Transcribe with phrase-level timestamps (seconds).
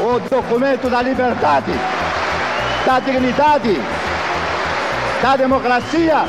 [0.00, 1.72] O documento da liberdade,
[2.86, 3.74] da dignidade,
[5.20, 6.24] da democracia,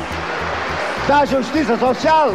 [1.06, 2.32] da justiça social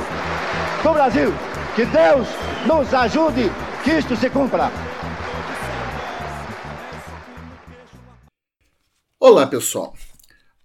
[0.81, 1.33] do Brasil.
[1.75, 2.27] Que Deus
[2.65, 3.51] nos ajude
[3.83, 4.71] que isto se cumpra.
[9.19, 9.93] Olá, pessoal.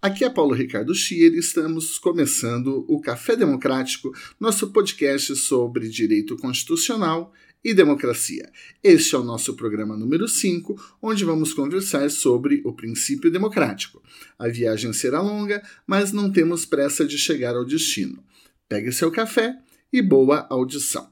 [0.01, 6.37] Aqui é Paulo Ricardo Schier e estamos começando o Café Democrático, nosso podcast sobre direito
[6.37, 7.33] constitucional
[7.65, 8.51] e democracia.
[8.83, 14.03] Este é o nosso programa número 5, onde vamos conversar sobre o princípio democrático.
[14.39, 18.23] A viagem será longa, mas não temos pressa de chegar ao destino.
[18.69, 19.59] Pegue seu café
[19.93, 21.11] e boa audição.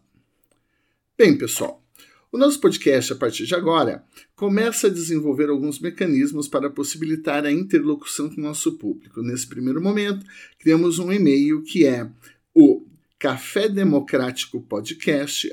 [1.17, 1.85] Bem, pessoal,
[2.31, 4.05] o nosso podcast, a partir de agora,
[4.37, 9.23] começa a desenvolver alguns mecanismos para possibilitar a interlocução com o nosso público.
[9.23, 10.25] Nesse primeiro momento,
[10.59, 12.09] criamos um e-mail que é
[12.55, 12.87] o
[13.19, 15.53] café democrático podcast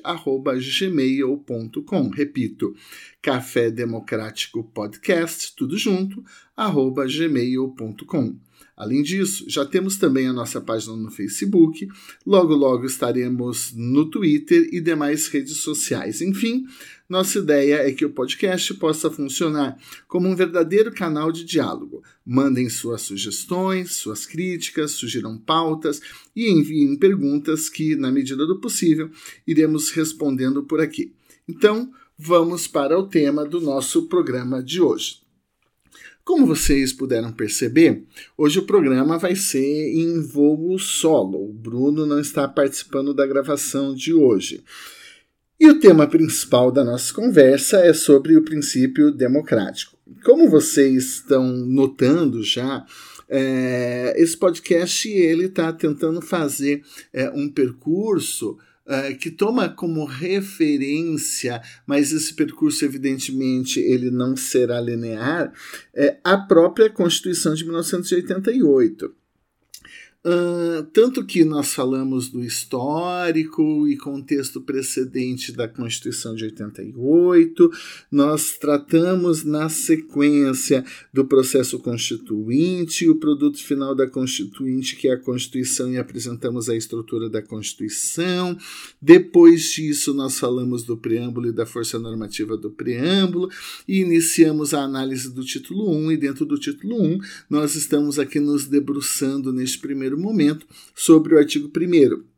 [0.80, 2.10] gmail.com.
[2.10, 2.76] Repito,
[3.22, 6.24] café democrático podcast, tudo junto,
[6.56, 8.38] arroba gmail.com.
[8.78, 11.88] Além disso, já temos também a nossa página no Facebook,
[12.26, 16.22] logo logo estaremos no Twitter e demais redes sociais.
[16.22, 16.66] Enfim,
[17.08, 22.03] nossa ideia é que o podcast possa funcionar como um verdadeiro canal de diálogo.
[22.25, 26.02] Mandem suas sugestões, suas críticas, sugiram pautas
[26.36, 29.12] e enviem perguntas que, na medida do possível,
[29.45, 31.14] iremos respondendo por aqui.
[31.47, 35.23] Então, vamos para o tema do nosso programa de hoje.
[36.23, 38.03] Como vocês puderam perceber,
[38.36, 41.50] hoje o programa vai ser em voo solo.
[41.50, 44.63] O Bruno não está participando da gravação de hoje.
[45.58, 49.98] E o tema principal da nossa conversa é sobre o princípio democrático.
[50.24, 52.86] Como vocês estão notando já,
[53.30, 56.84] é, esse podcast ele está tentando fazer
[57.14, 58.58] é, um percurso
[58.88, 65.52] Uh, que toma como referência, mas esse percurso, evidentemente, ele não será linear,
[65.92, 69.12] é a própria Constituição de 1988.
[70.25, 77.72] Uh, tanto que nós falamos do histórico e contexto precedente da Constituição de 88,
[78.12, 85.19] nós tratamos na sequência do processo constituinte, o produto final da Constituinte, que é a
[85.19, 88.57] Constituição, e apresentamos a estrutura da Constituição.
[89.00, 93.47] Depois disso, nós falamos do preâmbulo e da força normativa do preâmbulo,
[93.88, 98.40] e iniciamos a análise do título 1, e dentro do título 1, nós estamos aqui
[98.40, 102.36] nos debruçando neste primeiro primeiro momento sobre o artigo 1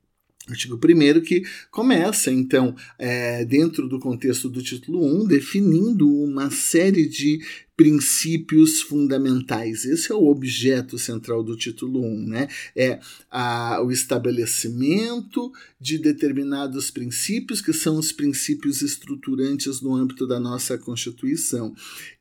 [0.50, 7.06] Artigo 1 que começa, então, é, dentro do contexto do título 1, definindo uma série
[7.08, 7.40] de
[7.78, 9.86] princípios fundamentais.
[9.86, 12.48] Esse é o objeto central do título 1, né?
[12.76, 13.00] É
[13.30, 20.76] a, o estabelecimento de determinados princípios, que são os princípios estruturantes no âmbito da nossa
[20.76, 21.76] Constituição.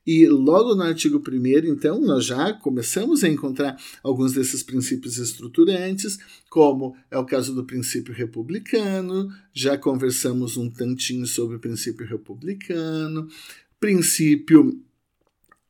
[0.05, 6.19] E logo no artigo 1, então, nós já começamos a encontrar alguns desses princípios estruturantes,
[6.51, 13.27] como é o caso do princípio republicano, já conversamos um tantinho sobre o princípio republicano,
[13.79, 14.83] princípio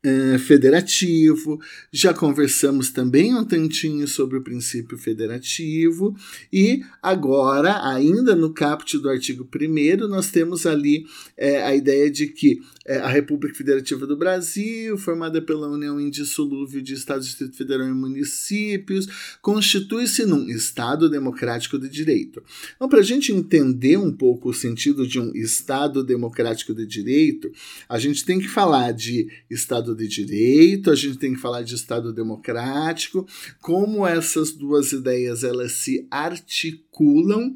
[0.08, 1.60] é, federativo,
[1.92, 6.16] já conversamos também um tantinho sobre o princípio federativo,
[6.52, 12.28] e agora, ainda no caput do artigo 1, nós temos ali é, a ideia de
[12.28, 17.86] que é, a República Federativa do Brasil, formada pela União Indissolúvel de Estados, Distrito Federal
[17.86, 22.42] e Municípios, constitui-se num Estado democrático de direito.
[22.78, 27.52] Então, para a gente entender um pouco o sentido de um Estado democrático de direito,
[27.90, 31.76] a gente tem que falar de Estado de direito, a gente tem que falar de
[31.76, 33.28] Estado democrático,
[33.60, 37.56] como essas duas ideias elas se articulam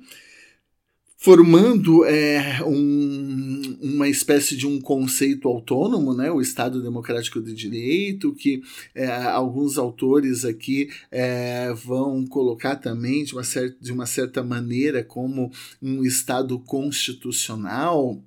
[1.22, 8.34] formando é, um, uma espécie de um conceito autônomo, né, o Estado Democrático de Direito,
[8.34, 8.64] que
[8.96, 15.04] é, alguns autores aqui é, vão colocar também de uma, certa, de uma certa maneira
[15.04, 18.20] como um Estado constitucional,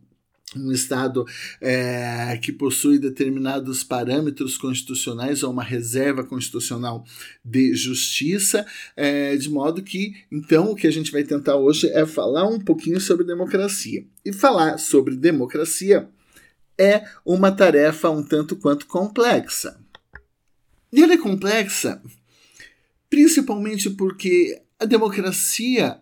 [0.57, 1.25] um Estado
[1.61, 7.05] é, que possui determinados parâmetros constitucionais ou uma reserva constitucional
[7.45, 8.67] de justiça,
[8.97, 12.59] é, de modo que, então, o que a gente vai tentar hoje é falar um
[12.59, 14.05] pouquinho sobre democracia.
[14.25, 16.09] E falar sobre democracia
[16.79, 19.79] é uma tarefa um tanto quanto complexa.
[20.93, 22.01] E ela é complexa
[23.15, 26.01] principalmente porque a democracia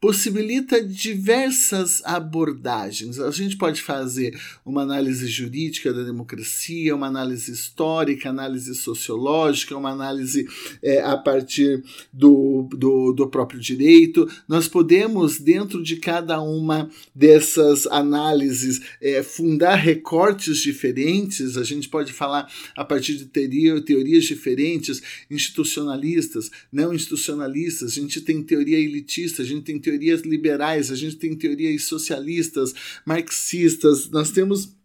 [0.00, 3.20] possibilita diversas abordagens.
[3.20, 9.90] A gente pode fazer uma análise jurídica da democracia, uma análise histórica, análise sociológica, uma
[9.90, 10.48] análise
[10.82, 14.26] é, a partir do, do, do, próprio direito.
[14.48, 21.58] Nós podemos, dentro de cada uma dessas análises, é, fundar recortes diferentes.
[21.58, 27.92] A gente pode falar a partir de teoria, teorias diferentes, institucionalistas, não institucionalistas.
[27.92, 31.84] A gente tem teoria elitista, a gente tem teoria teorias liberais, a gente tem teorias
[31.84, 32.72] socialistas,
[33.04, 34.76] marxistas, nós temos,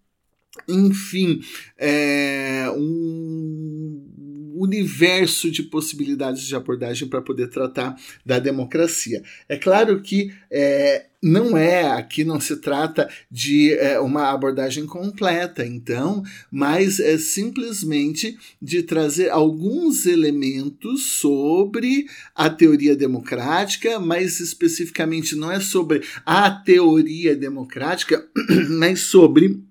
[0.68, 1.42] enfim,
[1.78, 9.22] é, um universo de possibilidades de abordagem para poder tratar da democracia.
[9.48, 15.66] É claro que é, não é, aqui não se trata de é, uma abordagem completa,
[15.66, 22.06] então, mas é simplesmente de trazer alguns elementos sobre
[22.36, 28.24] a teoria democrática, mas especificamente não é sobre a teoria democrática,
[28.70, 29.64] mas sobre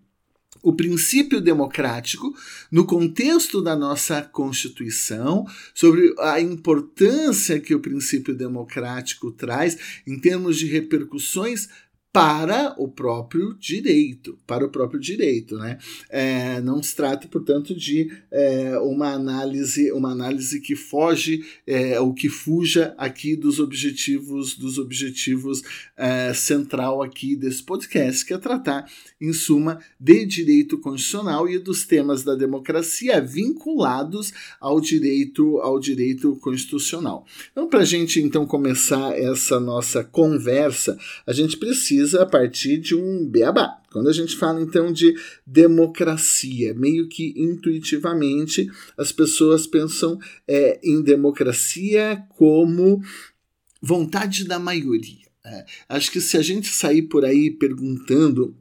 [0.65, 2.35] o princípio democrático
[2.73, 9.77] no contexto da nossa Constituição, sobre a importância que o princípio democrático traz
[10.07, 11.69] em termos de repercussões
[12.15, 15.79] para o próprio direito, para o próprio direito, né?
[16.09, 22.15] É, não se trata, portanto, de é, uma análise, uma análise que foge é, ou
[22.15, 25.61] que fuja aqui dos objetivos, dos objetivos
[25.97, 28.89] é, central aqui desse podcast, que é tratar,
[29.21, 36.37] em suma, de direito constitucional e dos temas da democracia vinculados ao direito, ao direito
[36.37, 37.27] constitucional.
[37.51, 40.97] Então, para a gente então começar essa nossa conversa,
[41.27, 43.81] a gente precisa precisa a partir de um beabá.
[43.91, 45.15] Quando a gente fala então de
[45.47, 53.03] democracia, meio que intuitivamente as pessoas pensam é, em democracia como
[53.81, 55.25] vontade da maioria.
[55.45, 58.56] É, acho que se a gente sair por aí perguntando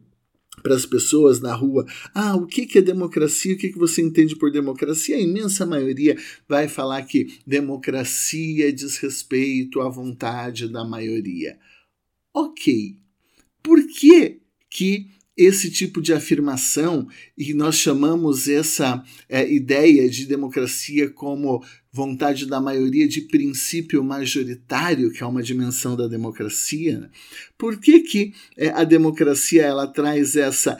[0.62, 3.54] para as pessoas na rua, ah, o que, é democracia?
[3.54, 5.18] O que, que você entende por democracia?
[5.18, 6.16] A imensa maioria
[6.48, 11.57] vai falar que democracia diz respeito à vontade da maioria.
[12.34, 13.03] Ok,
[13.63, 21.10] por que, que esse tipo de afirmação, e nós chamamos essa é, ideia de democracia
[21.10, 27.10] como vontade da maioria de princípio majoritário, que é uma dimensão da democracia,
[27.57, 30.77] por que, que é, a democracia ela traz essa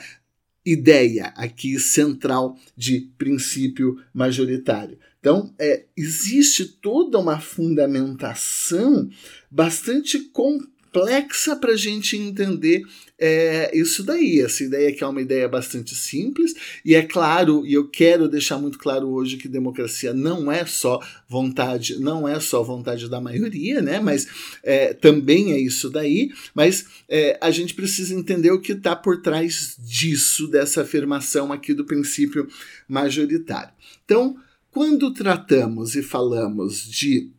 [0.64, 4.98] ideia aqui central de princípio majoritário?
[5.18, 9.08] Então, é, existe toda uma fundamentação
[9.50, 12.84] bastante complexa complexa para a gente entender
[13.18, 14.40] é, isso daí.
[14.40, 16.54] Essa ideia que é uma ideia bastante simples,
[16.84, 21.00] e é claro, e eu quero deixar muito claro hoje que democracia não é só
[21.28, 23.98] vontade, não é só vontade da maioria, né?
[23.98, 24.26] Mas
[24.62, 29.20] é, também é isso daí, mas é, a gente precisa entender o que está por
[29.20, 32.46] trás disso, dessa afirmação aqui do princípio
[32.88, 33.74] majoritário.
[34.04, 34.36] Então,
[34.70, 37.30] quando tratamos e falamos de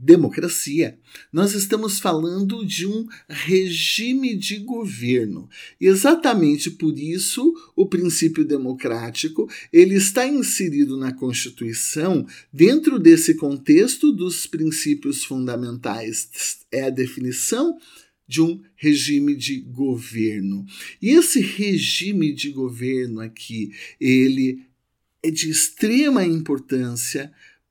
[0.00, 0.98] democracia,
[1.30, 5.46] nós estamos falando de um regime de governo.
[5.78, 14.46] Exatamente por isso, o princípio democrático, ele está inserido na Constituição dentro desse contexto dos
[14.46, 16.60] princípios fundamentais.
[16.72, 17.76] É a definição
[18.26, 20.64] de um regime de governo.
[21.02, 24.62] E esse regime de governo aqui, ele
[25.22, 27.30] é de extrema importância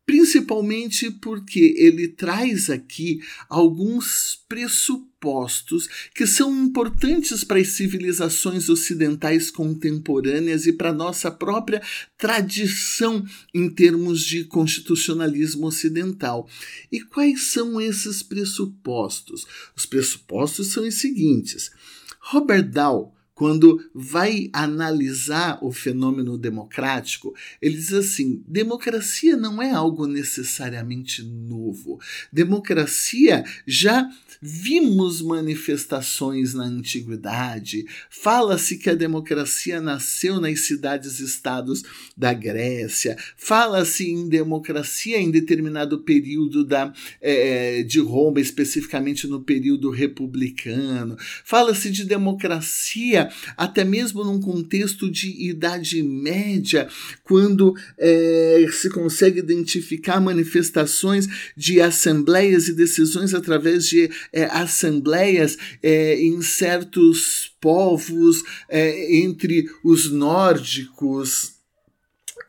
[0.09, 10.65] principalmente porque ele traz aqui alguns pressupostos que são importantes para as civilizações ocidentais contemporâneas
[10.65, 11.79] e para nossa própria
[12.17, 13.23] tradição
[13.53, 16.49] em termos de constitucionalismo ocidental.
[16.91, 19.45] E quais são esses pressupostos?
[19.75, 21.69] Os pressupostos são os seguintes.
[22.19, 30.05] Robert Dahl quando vai analisar o fenômeno democrático, ele diz assim: democracia não é algo
[30.05, 32.01] necessariamente novo.
[32.33, 34.09] Democracia já
[34.41, 37.85] vimos manifestações na antiguidade.
[38.09, 41.83] Fala-se que a democracia nasceu nas cidades-estados
[42.17, 43.17] da Grécia.
[43.37, 46.91] Fala-se em democracia em determinado período da,
[47.21, 51.15] é, de Roma, especificamente no período republicano.
[51.45, 56.87] Fala-se de democracia até mesmo num contexto de idade média,
[57.23, 66.19] quando é, se consegue identificar manifestações de assembleias e decisões através de é, assembleias é,
[66.21, 71.58] em certos povos, é, entre os nórdicos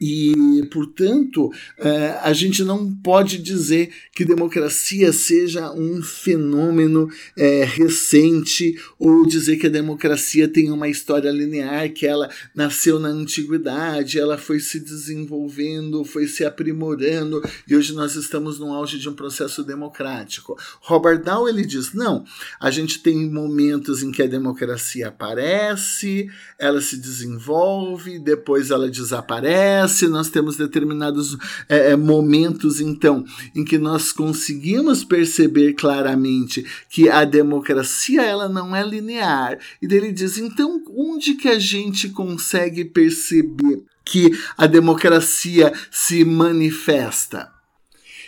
[0.00, 8.80] e, portanto, é, a gente não pode dizer que democracia seja um fenômeno é, recente
[8.98, 14.38] ou dizer que a democracia tem uma história linear, que ela nasceu na antiguidade, ela
[14.38, 19.62] foi se desenvolvendo, foi se aprimorando e hoje nós estamos no auge de um processo
[19.62, 20.56] democrático.
[20.80, 22.24] Robert Dow ele diz: não,
[22.58, 26.26] a gente tem momentos em que a democracia aparece,
[26.58, 31.36] ela se desenvolve, depois ela desaparece se nós temos determinados
[31.68, 38.74] é, é, momentos, então, em que nós conseguimos perceber claramente que a democracia ela não
[38.74, 39.58] é linear.
[39.82, 47.50] E ele diz, então, onde que a gente consegue perceber que a democracia se manifesta?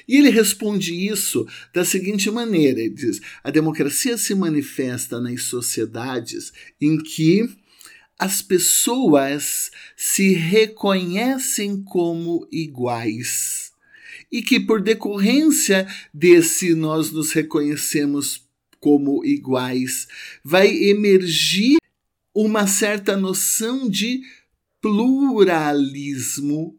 [0.07, 6.53] E ele responde isso da seguinte maneira: ele diz, a democracia se manifesta nas sociedades
[6.81, 7.49] em que
[8.23, 13.73] as pessoas se reconhecem como iguais
[14.31, 18.49] e que, por decorrência desse nós nos reconhecemos
[18.79, 20.07] como iguais,
[20.45, 21.79] vai emergir
[22.33, 24.23] uma certa noção de
[24.81, 26.79] pluralismo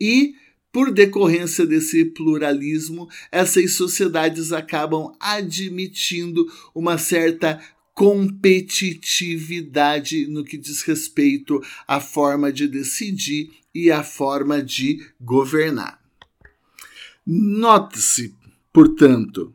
[0.00, 0.34] e
[0.72, 7.62] por decorrência desse pluralismo, essas sociedades acabam admitindo uma certa
[7.94, 15.98] competitividade no que diz respeito à forma de decidir e à forma de governar.
[17.26, 18.34] Note-se,
[18.72, 19.54] portanto,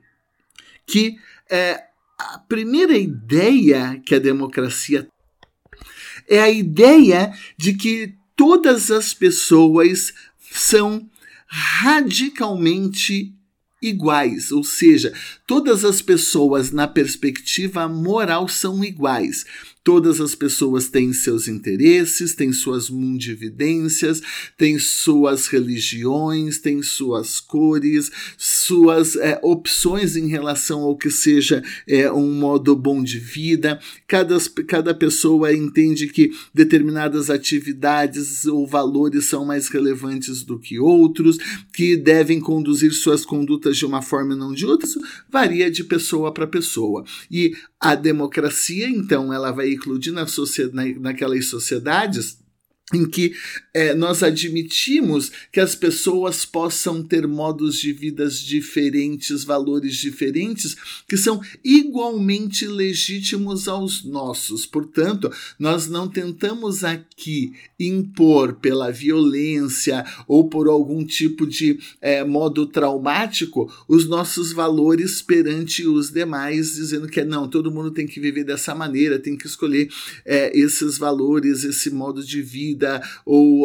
[0.87, 1.17] que
[1.49, 1.83] é,
[2.17, 5.07] a primeira ideia que a democracia
[6.27, 10.13] é a ideia de que todas as pessoas
[10.51, 11.07] são
[11.47, 13.35] radicalmente
[13.81, 15.13] iguais, ou seja,
[15.47, 19.45] todas as pessoas na perspectiva moral são iguais.
[19.89, 24.21] Todas as pessoas têm seus interesses, têm suas mundividências,
[24.55, 32.11] têm suas religiões, têm suas cores, suas é, opções em relação ao que seja é,
[32.11, 33.79] um modo bom de vida.
[34.07, 41.39] Cada, cada pessoa entende que determinadas atividades ou valores são mais relevantes do que outros,
[41.73, 44.87] que devem conduzir suas condutas de uma forma e não de outra.
[44.87, 47.03] Isso varia de pessoa para pessoa.
[47.31, 49.78] E a democracia, então, ela vai
[50.27, 52.39] sociedade, naquelas sociedades
[52.93, 53.33] em que
[53.73, 60.75] é, nós admitimos que as pessoas possam ter modos de vidas diferentes, valores diferentes,
[61.07, 64.65] que são igualmente legítimos aos nossos.
[64.65, 72.65] Portanto, nós não tentamos aqui impor pela violência ou por algum tipo de é, modo
[72.65, 78.43] traumático os nossos valores perante os demais, dizendo que não, todo mundo tem que viver
[78.43, 79.89] dessa maneira, tem que escolher
[80.25, 83.01] é, esses valores, esse modo de vida vida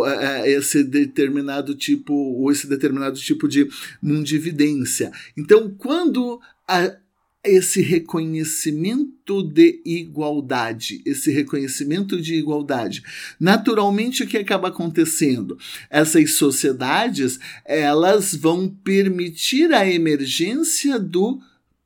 [0.02, 3.68] uh, esse determinado tipo ou esse determinado tipo de
[4.02, 5.12] mundividência.
[5.36, 6.96] Então, quando a,
[7.44, 13.02] esse reconhecimento de igualdade, esse reconhecimento de igualdade.
[13.38, 15.58] Naturalmente, o que acaba acontecendo?
[15.90, 21.38] Essas sociedades, elas vão permitir a emergência do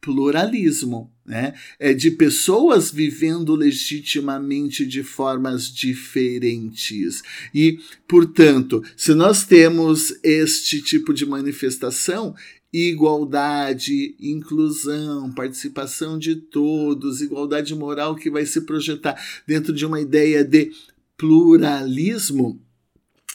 [0.08, 1.52] pluralismo né?
[1.78, 7.22] É de pessoas vivendo legitimamente de formas diferentes.
[7.54, 12.34] E, portanto, se nós temos este tipo de manifestação,
[12.72, 20.42] igualdade, inclusão, participação de todos, igualdade moral que vai se projetar dentro de uma ideia
[20.42, 20.72] de
[21.18, 22.58] pluralismo.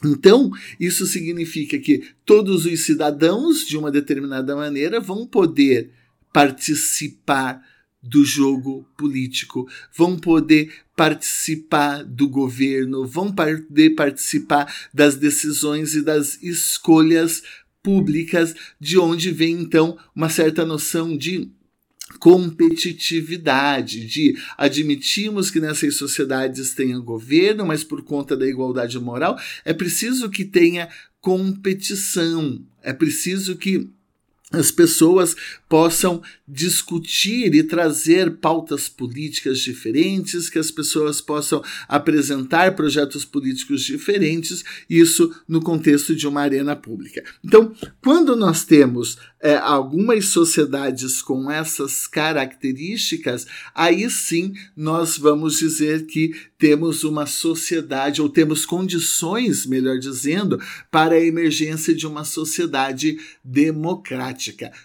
[0.03, 0.49] Então,
[0.79, 5.91] isso significa que todos os cidadãos, de uma determinada maneira, vão poder
[6.33, 7.61] participar
[8.01, 16.41] do jogo político, vão poder participar do governo, vão poder participar das decisões e das
[16.43, 17.41] escolhas
[17.81, 21.49] públicas, de onde vem então uma certa noção de
[22.19, 29.73] competitividade, de admitimos que nessas sociedades tenha governo, mas por conta da igualdade moral é
[29.73, 30.89] preciso que tenha
[31.21, 33.89] competição, é preciso que
[34.53, 35.35] as pessoas
[35.67, 44.63] possam discutir e trazer pautas políticas diferentes, que as pessoas possam apresentar projetos políticos diferentes,
[44.87, 47.23] isso no contexto de uma arena pública.
[47.43, 56.05] Então, quando nós temos é, algumas sociedades com essas características, aí sim nós vamos dizer
[56.05, 63.19] que temos uma sociedade, ou temos condições, melhor dizendo, para a emergência de uma sociedade
[63.43, 64.42] democrática.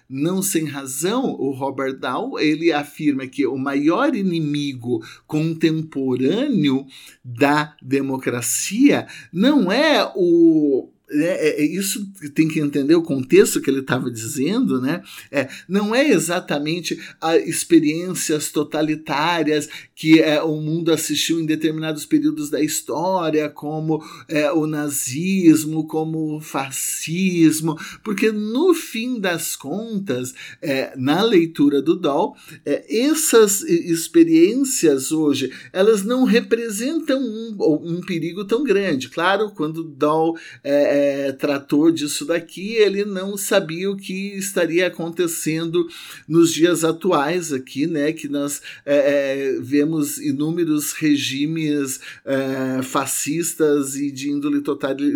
[0.08, 6.86] Não sem razão, o Robert Dow ele afirma que o maior inimigo contemporâneo
[7.24, 13.70] da democracia não é o é, é, é, isso tem que entender o contexto que
[13.70, 15.02] ele estava dizendo, né?
[15.30, 22.50] É, não é exatamente as experiências totalitárias que é, o mundo assistiu em determinados períodos
[22.50, 30.92] da história, como é, o nazismo, como o fascismo, porque no fim das contas, é,
[30.96, 39.08] na leitura do Doll, essas experiências hoje elas não representam um, um perigo tão grande.
[39.08, 45.86] Claro, quando Doll é, é, trator disso daqui, ele não sabia o que estaria acontecendo
[46.26, 48.12] nos dias atuais aqui, né?
[48.12, 54.62] Que nós é, é vemos inúmeros regimes é, fascistas e de índole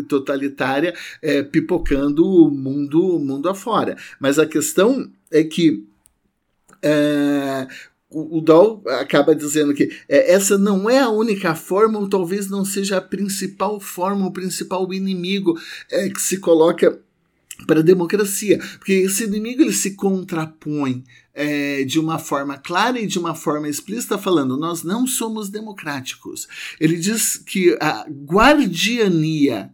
[0.09, 3.97] totalitária é, pipocando o mundo, mundo afora.
[4.21, 5.85] Mas a questão é que
[6.83, 7.67] é,
[8.13, 12.65] o, Doll acaba dizendo que é, essa não é a única forma, ou talvez não
[12.65, 15.59] seja a principal forma, o principal inimigo
[15.91, 17.01] é, que se coloca
[17.67, 21.05] para a democracia, porque esse inimigo ele se contrapõe
[21.35, 26.49] é, de uma forma clara e de uma forma explícita, falando: nós não somos democráticos.
[26.81, 29.71] Ele diz que a guardiania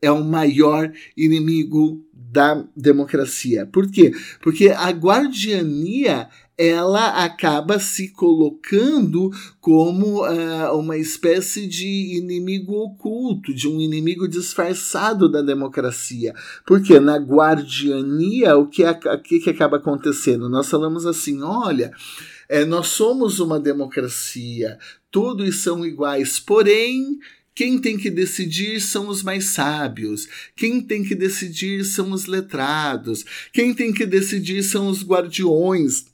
[0.00, 3.66] é o maior inimigo da democracia.
[3.66, 4.12] Por quê?
[4.40, 9.30] Porque a guardiania ela acaba se colocando
[9.60, 16.34] como uh, uma espécie de inimigo oculto, de um inimigo disfarçado da democracia.
[16.66, 18.82] Porque na guardiania, o que,
[19.24, 20.48] que, que acaba acontecendo?
[20.48, 21.92] Nós falamos assim: olha.
[22.48, 24.78] É, nós somos uma democracia,
[25.10, 27.18] todos são iguais, porém
[27.54, 30.28] quem tem que decidir são os mais sábios.
[30.56, 33.24] Quem tem que decidir são os letrados.
[33.52, 36.11] Quem tem que decidir são os guardiões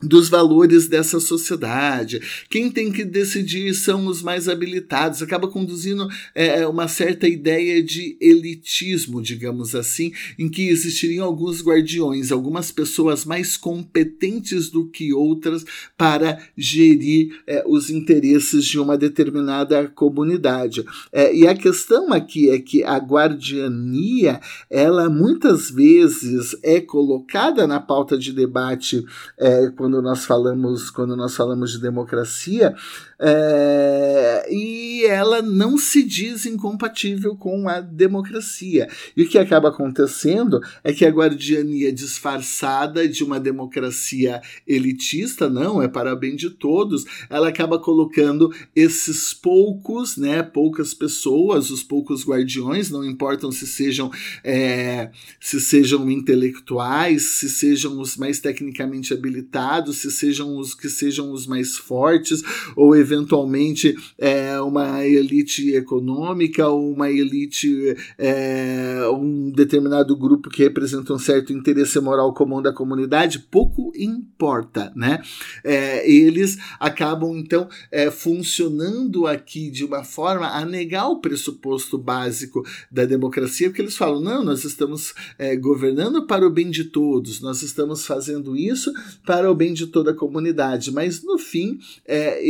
[0.00, 2.20] dos valores dessa sociedade.
[2.48, 5.22] Quem tem que decidir são os mais habilitados.
[5.22, 11.62] Acaba conduzindo é, é, uma certa ideia de elitismo, digamos assim, em que existiriam alguns
[11.62, 15.64] guardiões, algumas pessoas mais competentes do que outras
[15.96, 20.84] para gerir é, os interesses de uma determinada comunidade.
[21.12, 27.80] É, e a questão aqui é que a guardiania, ela muitas vezes é colocada na
[27.80, 29.04] pauta de debate
[29.36, 32.74] é, quando nós falamos quando nós falamos de democracia
[33.20, 38.88] é, e ela não se diz incompatível com a democracia.
[39.16, 45.82] E o que acaba acontecendo é que a guardiania disfarçada de uma democracia elitista, não,
[45.82, 52.24] é para bem de todos, ela acaba colocando esses poucos, né, poucas pessoas, os poucos
[52.24, 54.10] guardiões, não importam se sejam,
[54.44, 61.32] é, se sejam intelectuais, se sejam os mais tecnicamente habilitados, se sejam os que sejam
[61.32, 62.42] os mais fortes,
[62.76, 71.12] ou eventualmente é, uma elite econômica ou uma elite, é, um determinado grupo que representa
[71.12, 75.20] um certo interesse moral comum da comunidade, pouco importa, né?
[75.64, 82.64] É, eles acabam então é, funcionando aqui de uma forma a negar o pressuposto básico
[82.90, 87.40] da democracia, porque eles falam: não, nós estamos é, governando para o bem de todos,
[87.40, 88.92] nós estamos fazendo isso
[89.24, 92.46] para o bem de toda a comunidade, mas no fim, é,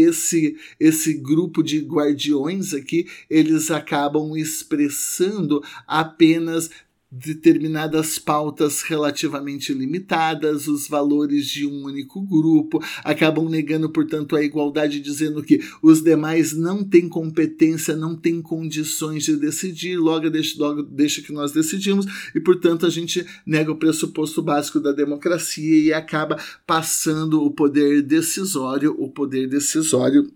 [0.79, 6.71] esse grupo de guardiões aqui, eles acabam expressando apenas
[7.11, 15.01] determinadas pautas relativamente limitadas, os valores de um único grupo, acabam negando, portanto, a igualdade,
[15.01, 20.83] dizendo que os demais não têm competência, não têm condições de decidir, logo deixa, logo
[20.83, 25.93] deixa que nós decidimos, e, portanto, a gente nega o pressuposto básico da democracia e
[25.93, 30.31] acaba passando o poder decisório, o poder decisório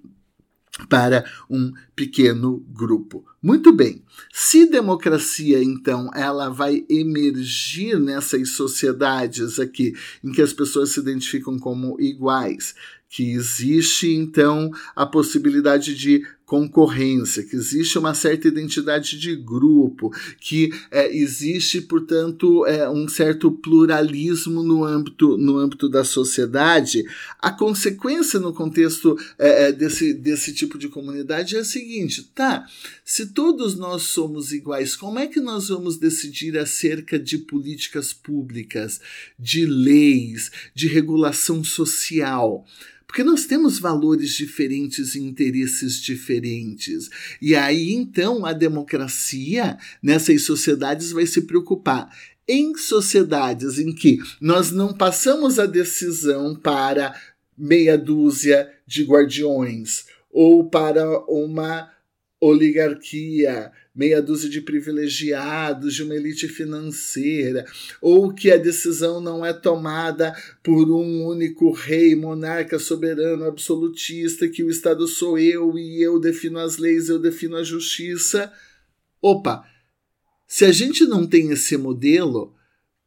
[0.89, 3.25] para um pequeno grupo.
[3.43, 4.03] Muito bem.
[4.33, 11.59] Se democracia, então, ela vai emergir nessas sociedades aqui em que as pessoas se identificam
[11.59, 12.75] como iguais,
[13.09, 20.71] que existe então a possibilidade de concorrência, que existe uma certa identidade de grupo, que
[20.91, 27.05] é, existe, portanto, é, um certo pluralismo no âmbito, no âmbito da sociedade,
[27.41, 32.67] a consequência no contexto é, é desse, desse tipo de comunidade é a seguinte: tá,
[33.05, 39.01] se todos nós somos iguais, como é que nós vamos decidir acerca de políticas públicas,
[39.39, 42.65] de leis, de regulação social?
[43.13, 47.11] Porque nós temos valores diferentes e interesses diferentes.
[47.43, 52.11] E aí, então, a democracia nessas sociedades vai se preocupar
[52.49, 57.15] em sociedades em que nós não passamos a decisão para
[57.57, 61.93] meia dúzia de guardiões ou para uma
[62.41, 67.65] oligarquia, meia dúzia de privilegiados, de uma elite financeira,
[68.01, 74.65] ou que a decisão não é tomada por um único rei, monarca, soberano, absolutista, que
[74.65, 78.53] o Estado sou eu e eu defino as leis, eu defino a justiça.
[79.21, 79.65] Opa!
[80.47, 82.55] Se a gente não tem esse modelo,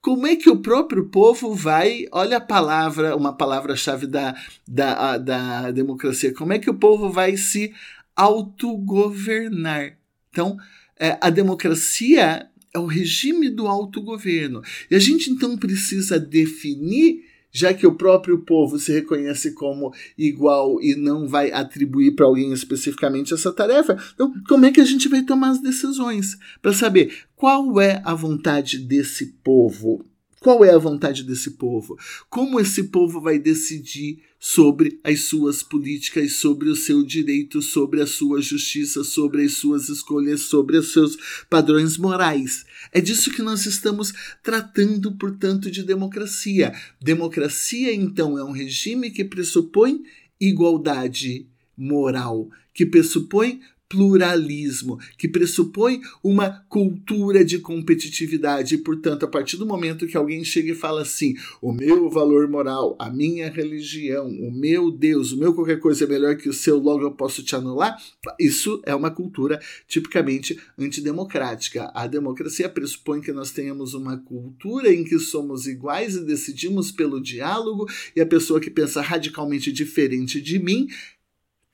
[0.05, 2.05] como é que o próprio povo vai.
[2.11, 4.35] Olha a palavra, uma palavra-chave da,
[4.67, 6.31] da, da democracia.
[6.31, 7.73] Como é que o povo vai se
[8.15, 9.97] autogovernar.
[10.35, 10.57] Então,
[10.99, 14.61] é, a democracia é o regime do autogoverno.
[14.91, 20.81] E a gente então precisa definir, já que o próprio povo se reconhece como igual
[20.81, 25.07] e não vai atribuir para alguém especificamente essa tarefa, então como é que a gente
[25.07, 26.37] vai tomar as decisões?
[26.61, 30.03] Para saber qual é a vontade desse povo.
[30.45, 31.97] Qual é a vontade desse povo?
[32.29, 38.05] Como esse povo vai decidir sobre as suas políticas, sobre o seu direito, sobre a
[38.05, 41.17] sua justiça, sobre as suas escolhas, sobre os seus
[41.49, 42.63] padrões morais?
[42.91, 46.75] É disso que nós estamos tratando, portanto, de democracia.
[47.01, 50.03] Democracia, então, é um regime que pressupõe
[50.39, 58.75] igualdade moral, que pressupõe pluralismo, que pressupõe uma cultura de competitividade.
[58.75, 62.47] E, portanto, a partir do momento que alguém chega e fala assim: o meu valor
[62.47, 66.53] moral, a minha religião, o meu Deus, o meu qualquer coisa é melhor que o
[66.53, 67.97] seu, logo eu posso te anular,
[68.39, 71.91] isso é uma cultura tipicamente antidemocrática.
[71.93, 77.21] A democracia pressupõe que nós tenhamos uma cultura em que somos iguais e decidimos pelo
[77.21, 80.87] diálogo, e a pessoa que pensa radicalmente diferente de mim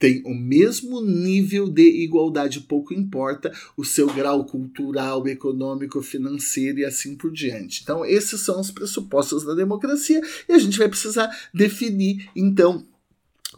[0.01, 6.85] tem o mesmo nível de igualdade, pouco importa o seu grau cultural, econômico, financeiro e
[6.85, 7.83] assim por diante.
[7.83, 12.83] Então, esses são os pressupostos da democracia e a gente vai precisar definir, então,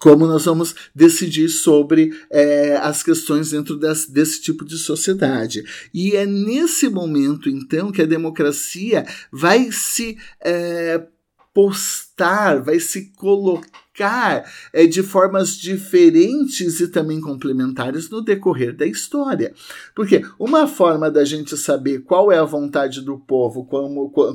[0.02, 5.64] como nós vamos decidir sobre é, as questões dentro desse, desse tipo de sociedade.
[5.94, 11.08] E é nesse momento, então, que a democracia vai se é,
[11.54, 13.83] postar, vai se colocar
[14.72, 19.54] é, de formas diferentes e também complementares no decorrer da história.
[19.94, 23.68] Porque uma forma da gente saber qual é a vontade do povo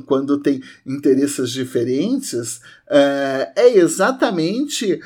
[0.05, 5.01] quando tem interesses diferentes é, é exatamente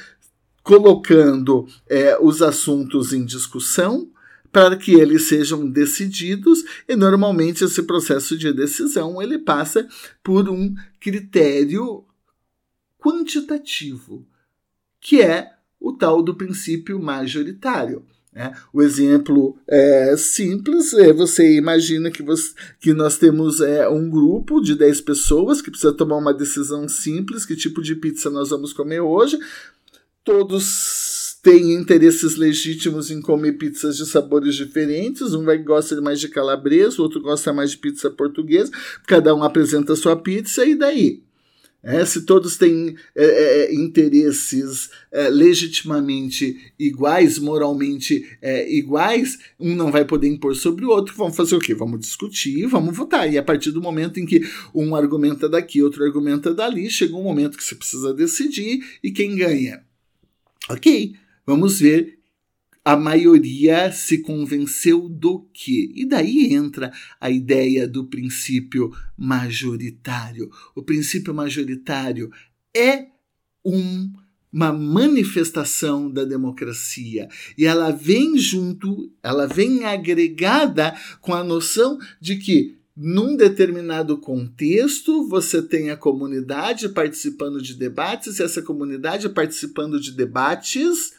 [0.61, 4.09] colocando é, os assuntos em discussão
[4.51, 9.87] para que eles sejam decididos e normalmente esse processo de decisão ele passa
[10.23, 12.05] por um critério
[12.99, 14.25] quantitativo,
[15.03, 18.05] que é o tal do princípio majoritário.
[18.31, 18.55] Né?
[18.71, 24.61] O exemplo é simples, é você imagina que, você, que nós temos é, um grupo
[24.61, 28.71] de 10 pessoas que precisa tomar uma decisão simples, que tipo de pizza nós vamos
[28.73, 29.37] comer hoje.
[30.23, 35.33] Todos tem interesses legítimos em comer pizzas de sabores diferentes.
[35.33, 38.71] Um vai gosta mais de calabresa, o outro gosta mais de pizza portuguesa.
[39.05, 41.21] Cada um apresenta a sua pizza e daí?
[41.83, 49.75] É, se todos têm é, é, é interesses é, legitimamente iguais, moralmente é, iguais, um
[49.75, 51.13] não vai poder impor sobre o outro.
[51.17, 51.73] Vamos fazer o quê?
[51.73, 53.31] Vamos discutir, vamos votar.
[53.31, 54.41] E a partir do momento em que
[54.73, 59.35] um argumenta daqui, outro argumenta dali, chega um momento que você precisa decidir e quem
[59.35, 59.83] ganha?
[60.69, 61.13] Ok,
[61.45, 62.19] Vamos ver
[62.85, 65.91] a maioria se convenceu do que?
[65.95, 70.51] E daí entra a ideia do princípio majoritário.
[70.75, 72.29] O princípio majoritário
[72.75, 73.07] é
[73.63, 74.11] um,
[74.51, 82.35] uma manifestação da democracia e ela vem junto, ela vem agregada com a noção de
[82.35, 89.99] que num determinado contexto, você tem a comunidade participando de debates, e essa comunidade participando
[89.99, 91.13] de debates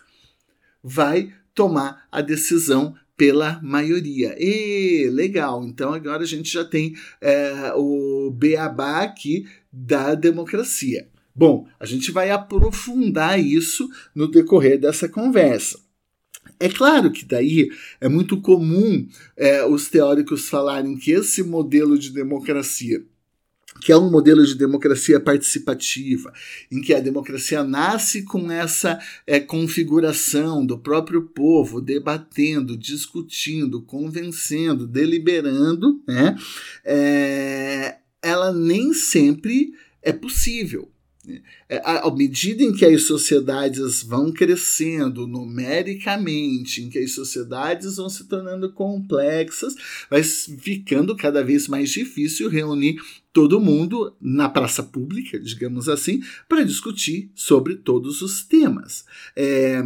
[0.81, 4.35] vai tomar a decisão pela maioria.
[4.39, 11.09] E legal, então agora a gente já tem é, o beabá aqui da democracia.
[11.35, 15.83] Bom, a gente vai aprofundar isso no decorrer dessa conversa.
[16.61, 17.69] É claro que daí
[18.01, 23.05] é muito comum é, os teóricos falarem que esse modelo de democracia
[23.81, 26.33] que é um modelo de democracia participativa,
[26.71, 34.87] em que a democracia nasce com essa é, configuração do próprio povo debatendo, discutindo, convencendo,
[34.87, 36.37] deliberando, né?
[36.85, 40.94] É, ela nem sempre é possível.
[41.69, 48.09] É, à medida em que as sociedades vão crescendo numericamente, em que as sociedades vão
[48.09, 49.75] se tornando complexas,
[50.11, 53.01] vai ficando cada vez mais difícil reunir
[53.33, 59.05] todo mundo na praça pública, digamos assim, para discutir sobre todos os temas.
[59.35, 59.83] É,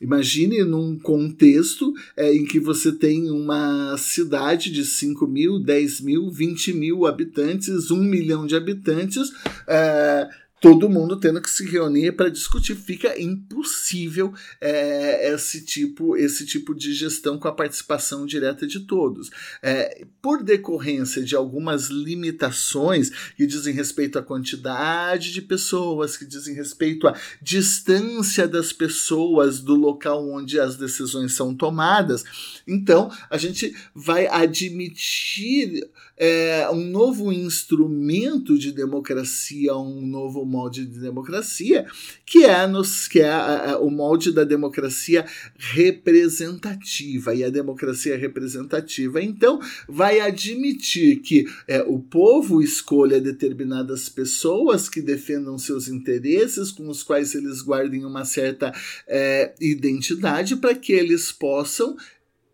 [0.00, 6.30] Imagine num contexto é, em que você tem uma cidade de 5 mil, 10 mil,
[6.30, 9.30] 20 mil habitantes, 1 milhão de habitantes,
[9.68, 10.26] é,
[10.60, 12.76] todo mundo tendo que se reunir para discutir.
[12.76, 19.30] Fica impossível é, esse, tipo, esse tipo de gestão com a participação direta de todos.
[19.62, 26.54] É, por decorrência de algumas limitações que dizem respeito à quantidade de pessoas, que dizem
[26.54, 32.22] respeito à distância das pessoas do local onde as decisões são tomadas,
[32.66, 40.98] então a gente vai admitir é, um novo instrumento de democracia, um novo molde de
[40.98, 41.86] democracia,
[42.26, 45.24] que é, nos, que é a, a, o molde da democracia
[45.56, 47.34] representativa.
[47.34, 55.00] E a democracia representativa, então, vai admitir que é, o povo escolha determinadas pessoas que
[55.00, 58.72] defendam seus interesses, com os quais eles guardem uma certa
[59.06, 61.96] é, identidade, para que eles possam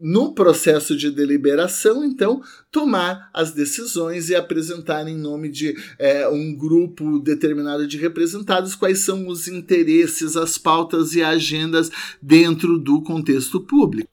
[0.01, 6.55] no processo de deliberação, então, tomar as decisões e apresentar em nome de é, um
[6.55, 13.61] grupo determinado de representados quais são os interesses, as pautas e agendas dentro do contexto
[13.61, 14.11] público.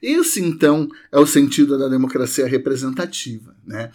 [0.00, 3.56] Esse, então, é o sentido da democracia representativa.
[3.66, 3.90] Né?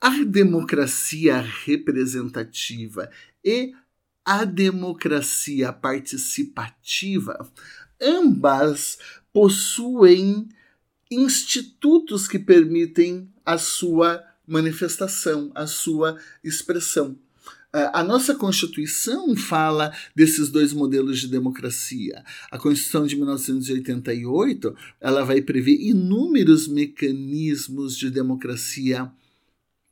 [0.00, 3.08] A democracia representativa
[3.44, 3.72] e
[4.24, 7.48] a democracia participativa,
[8.02, 8.98] ambas
[9.36, 10.48] possuem
[11.10, 17.18] institutos que permitem a sua manifestação, a sua expressão.
[17.70, 22.24] A nossa Constituição fala desses dois modelos de democracia.
[22.50, 29.12] A Constituição de 1988 ela vai prever inúmeros mecanismos de democracia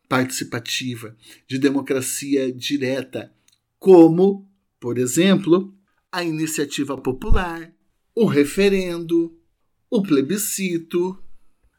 [0.09, 1.15] participativa,
[1.47, 3.31] de democracia direta,
[3.79, 4.49] como,
[4.81, 5.75] por exemplo,
[6.11, 7.74] a iniciativa popular,
[8.15, 9.37] o referendo,
[9.91, 11.19] o plebiscito.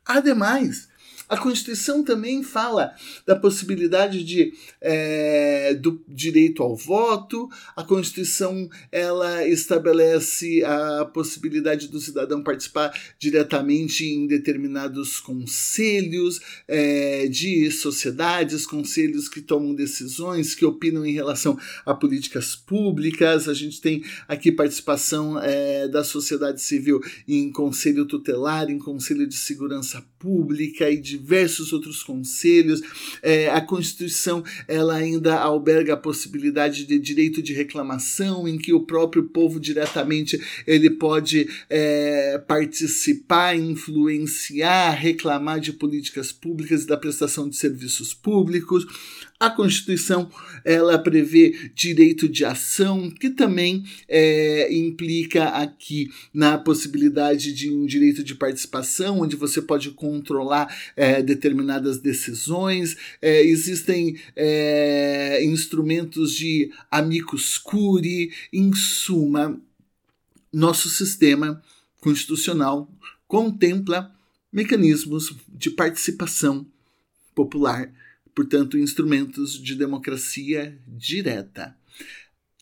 [0.05, 0.89] Ademais,
[1.27, 2.93] a Constituição também fala
[3.25, 7.49] da possibilidade de, é, do direito ao voto.
[7.75, 17.71] A Constituição ela estabelece a possibilidade do cidadão participar diretamente em determinados conselhos é, de
[17.71, 23.49] sociedades, conselhos que tomam decisões, que opinam em relação a políticas públicas.
[23.49, 29.35] A gente tem aqui participação é, da sociedade civil em conselho tutelar, em conselho de
[29.35, 32.81] segurança pública e de diversos outros conselhos.
[33.21, 38.81] É, a Constituição ela ainda alberga a possibilidade de direito de reclamação, em que o
[38.81, 47.47] próprio povo diretamente ele pode é, participar, influenciar, reclamar de políticas públicas e da prestação
[47.49, 48.85] de serviços públicos.
[49.37, 50.31] A Constituição
[50.63, 58.23] ela prevê direito de ação, que também é, implica aqui na possibilidade de um direito
[58.23, 62.95] de participação, onde você pode controlar é, determinadas decisões.
[63.21, 69.61] É, existem é, instrumentos de amicus curiae, em suma,
[70.51, 71.61] nosso sistema
[71.99, 72.89] constitucional
[73.27, 74.15] contempla
[74.53, 76.65] mecanismos de participação
[77.35, 77.91] popular
[78.35, 81.75] portanto, instrumentos de democracia direta.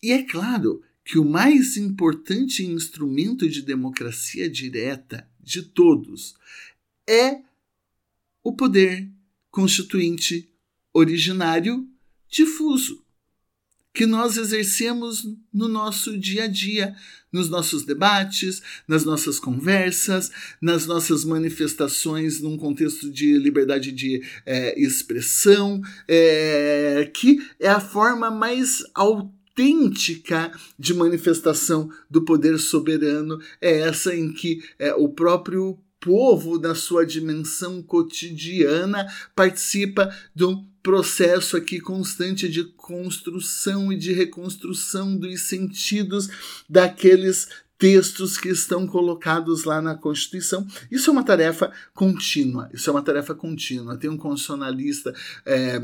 [0.02, 6.36] E é claro que o mais importante instrumento de democracia direta de todos
[7.10, 7.42] é
[8.44, 9.10] o poder
[9.50, 10.50] constituinte
[10.94, 11.88] originário
[12.30, 13.03] difuso
[13.94, 16.96] que nós exercemos no nosso dia a dia,
[17.32, 24.80] nos nossos debates, nas nossas conversas, nas nossas manifestações num contexto de liberdade de é,
[24.80, 34.16] expressão, é, que é a forma mais autêntica de manifestação do poder soberano, é essa
[34.16, 42.50] em que é, o próprio povo, na sua dimensão cotidiana, participa do processo aqui constante
[42.50, 46.28] de construção e de reconstrução dos sentidos
[46.70, 50.68] daqueles textos que estão colocados lá na Constituição.
[50.92, 52.70] Isso é uma tarefa contínua.
[52.74, 53.98] Isso é uma tarefa contínua.
[53.98, 55.14] Tem um constitucionalista
[55.46, 55.82] é,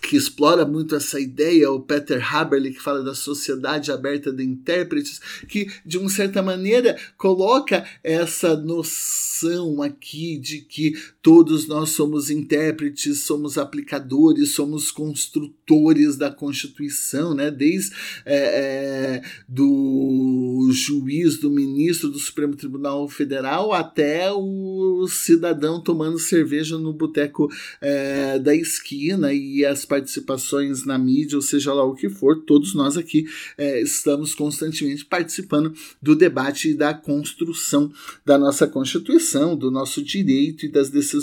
[0.00, 5.20] que explora muito essa ideia, o Peter Haberle, que fala da sociedade aberta de intérpretes,
[5.48, 10.94] que de uma certa maneira coloca essa noção aqui de que
[11.28, 17.50] todos nós somos intérpretes, somos aplicadores, somos construtores da Constituição, né?
[17.50, 26.18] desde é, é, do juiz, do ministro do Supremo Tribunal Federal até o cidadão tomando
[26.18, 27.46] cerveja no boteco
[27.78, 32.72] é, da esquina e as participações na mídia, ou seja lá o que for, todos
[32.72, 33.26] nós aqui
[33.58, 37.92] é, estamos constantemente participando do debate e da construção
[38.24, 41.17] da nossa Constituição, do nosso direito e das decisões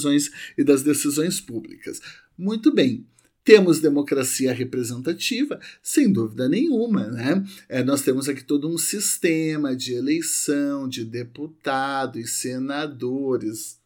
[0.57, 2.01] e das decisões públicas.
[2.37, 3.05] Muito bem.
[3.45, 5.59] Temos democracia representativa?
[5.81, 7.45] Sem dúvida nenhuma, né?
[7.69, 13.79] É, nós temos aqui todo um sistema de eleição de deputados, senadores,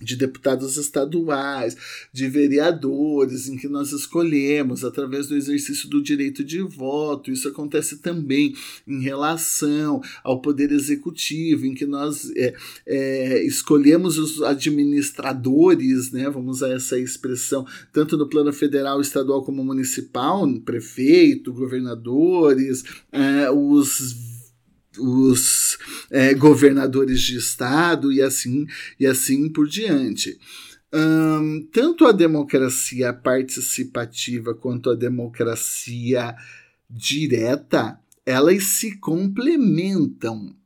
[0.00, 1.76] de deputados estaduais,
[2.12, 7.30] de vereadores, em que nós escolhemos através do exercício do direito de voto.
[7.30, 8.54] Isso acontece também
[8.86, 12.54] em relação ao poder executivo, em que nós é,
[12.86, 19.64] é, escolhemos os administradores, né, vamos usar essa expressão, tanto no plano federal, estadual como
[19.64, 24.39] municipal, prefeito, governadores, é, os
[24.98, 25.78] os
[26.10, 28.66] é, governadores de estado e assim
[28.98, 30.38] e assim por diante.
[31.72, 36.34] Tanto a democracia participativa quanto a democracia
[36.88, 40.56] direta, elas se complementam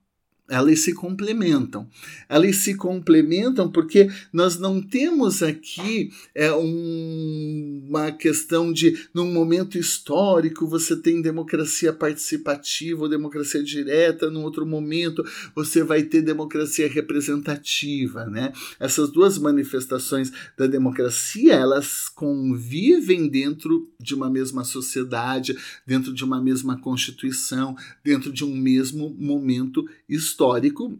[0.48, 1.88] elas se complementam.
[2.28, 9.78] Elas se complementam porque nós não temos aqui é, um, uma questão de, num momento
[9.78, 16.88] histórico, você tem democracia participativa ou democracia direta, num outro momento você vai ter democracia
[16.88, 18.26] representativa.
[18.26, 18.52] Né?
[18.78, 26.42] Essas duas manifestações da democracia, elas convivem dentro de uma mesma sociedade, dentro de uma
[26.42, 30.98] mesma constituição, dentro de um mesmo momento histórico histórico,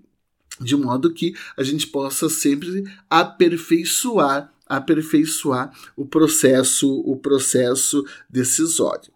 [0.61, 9.13] de modo que a gente possa sempre aperfeiçoar aperfeiçoar o processo o processo decisório.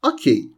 [0.00, 0.52] OK.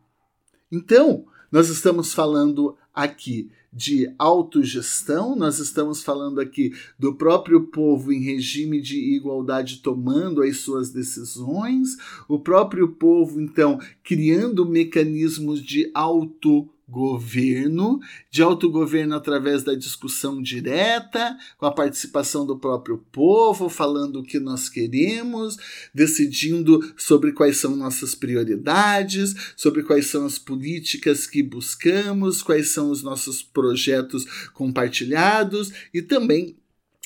[0.70, 8.22] Então, nós estamos falando aqui de autogestão, nós estamos falando aqui do próprio povo em
[8.22, 11.96] regime de igualdade tomando as suas decisões,
[12.28, 21.36] o próprio povo, então, criando mecanismos de auto governo, de autogoverno através da discussão direta,
[21.58, 25.56] com a participação do próprio povo, falando o que nós queremos,
[25.94, 32.90] decidindo sobre quais são nossas prioridades, sobre quais são as políticas que buscamos, quais são
[32.90, 34.24] os nossos projetos
[34.54, 36.56] compartilhados e também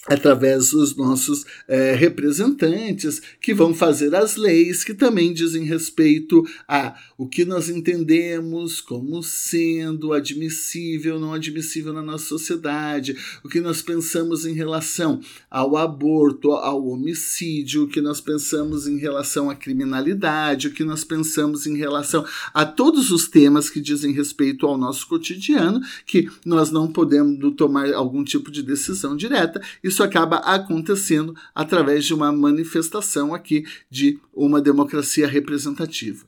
[0.06, 6.96] através dos nossos é, representantes que vão fazer as leis que também dizem respeito a
[7.16, 13.80] o que nós entendemos como sendo admissível, não admissível na nossa sociedade, o que nós
[13.80, 20.66] pensamos em relação ao aborto, ao homicídio, o que nós pensamos em relação à criminalidade,
[20.66, 25.06] o que nós pensamos em relação a todos os temas que dizem respeito ao nosso
[25.06, 29.62] cotidiano, que nós não podemos tomar algum tipo de decisão direta.
[29.92, 36.24] Isso acaba acontecendo através de uma manifestação aqui de uma democracia representativa.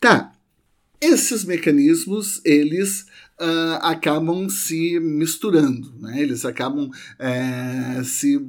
[0.00, 0.32] Tá,
[0.98, 3.02] esses mecanismos, eles
[3.38, 6.22] uh, acabam se misturando, né?
[6.22, 8.40] eles acabam é, se,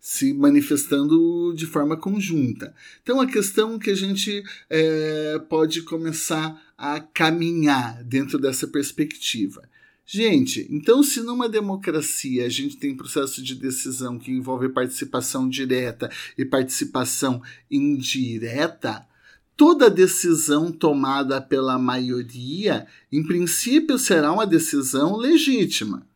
[0.00, 2.74] se manifestando de forma conjunta.
[3.00, 9.62] Então, a questão que a gente é, pode começar a caminhar dentro dessa perspectiva.
[10.10, 16.10] Gente, então se numa democracia a gente tem processo de decisão que envolve participação direta
[16.38, 19.06] e participação indireta,
[19.54, 26.06] toda decisão tomada pela maioria, em princípio, será uma decisão legítima.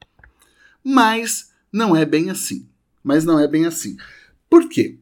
[0.83, 2.67] Mas não é bem assim.
[3.05, 3.99] Mas não é bem assim.
[4.49, 4.97] Por quê?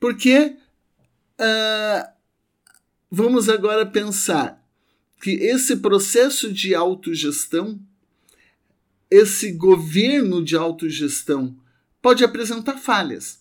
[0.00, 0.56] Porque
[1.38, 2.10] uh,
[3.10, 4.66] vamos agora pensar
[5.20, 7.78] que esse processo de autogestão,
[9.10, 11.56] esse governo de autogestão,
[12.00, 13.40] pode apresentar falhas.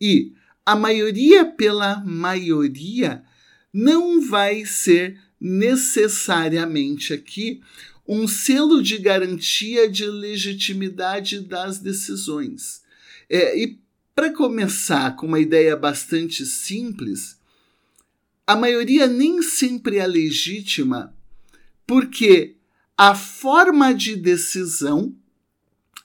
[0.00, 0.32] E
[0.64, 3.24] a maioria pela maioria
[3.72, 7.60] não vai ser necessariamente aqui
[8.06, 12.82] um selo de garantia de legitimidade das decisões.
[13.28, 13.78] É, e
[14.14, 17.38] para começar com uma ideia bastante simples,
[18.46, 21.14] a maioria nem sempre é legítima,
[21.86, 22.56] porque
[23.02, 25.16] a forma de decisão,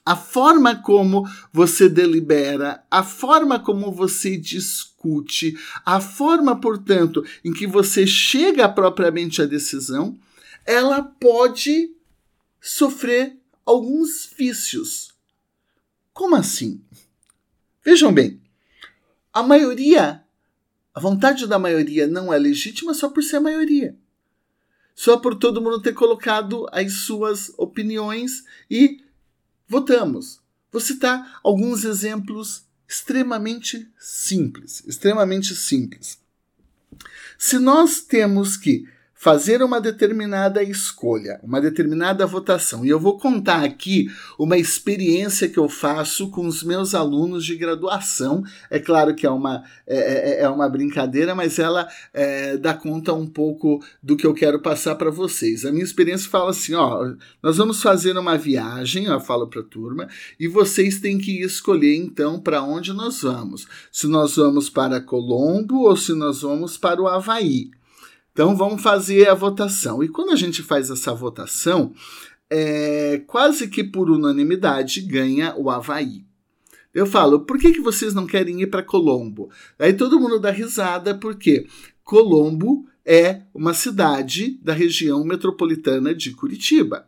[0.02, 7.66] a forma como você delibera, a forma como você discute, a forma, portanto, em que
[7.66, 10.18] você chega propriamente à decisão,
[10.64, 11.94] ela pode
[12.62, 13.36] sofrer
[13.66, 15.12] alguns vícios.
[16.14, 16.80] Como assim?
[17.84, 18.40] Vejam bem,
[19.34, 20.24] a maioria,
[20.94, 23.94] a vontade da maioria não é legítima só por ser maioria.
[24.96, 29.04] Só por todo mundo ter colocado as suas opiniões e
[29.68, 30.40] votamos.
[30.72, 36.18] Vou citar alguns exemplos extremamente simples, extremamente simples.
[37.38, 38.88] Se nós temos que
[39.26, 42.86] fazer uma determinada escolha, uma determinada votação.
[42.86, 44.06] E eu vou contar aqui
[44.38, 48.44] uma experiência que eu faço com os meus alunos de graduação.
[48.70, 53.12] É claro que é uma, é, é, é uma brincadeira, mas ela é, dá conta
[53.14, 55.64] um pouco do que eu quero passar para vocês.
[55.64, 57.12] A minha experiência fala assim: ó,
[57.42, 60.06] nós vamos fazer uma viagem, eu falo para a turma,
[60.38, 63.66] e vocês têm que escolher então para onde nós vamos.
[63.90, 67.72] Se nós vamos para Colombo ou se nós vamos para o Havaí.
[68.36, 70.04] Então vamos fazer a votação.
[70.04, 71.94] E quando a gente faz essa votação,
[72.50, 76.22] é, quase que por unanimidade ganha o Havaí.
[76.92, 79.48] Eu falo, por que, que vocês não querem ir para Colombo?
[79.78, 81.66] Aí todo mundo dá risada, porque
[82.04, 87.06] Colombo é uma cidade da região metropolitana de Curitiba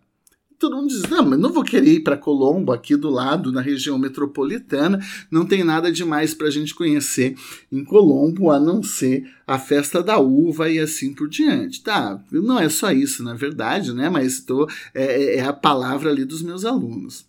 [0.59, 3.61] todo mundo diz: não, mas não vou querer ir para Colombo, aqui do lado, na
[3.61, 4.99] região metropolitana,
[5.31, 7.37] não tem nada demais para a gente conhecer
[7.71, 11.83] em Colombo, a não ser a festa da uva e assim por diante.
[11.83, 14.11] Tá, não é só isso, na verdade, né?
[14.11, 17.27] Mas tô, é, é, é a palavra ali dos meus alunos.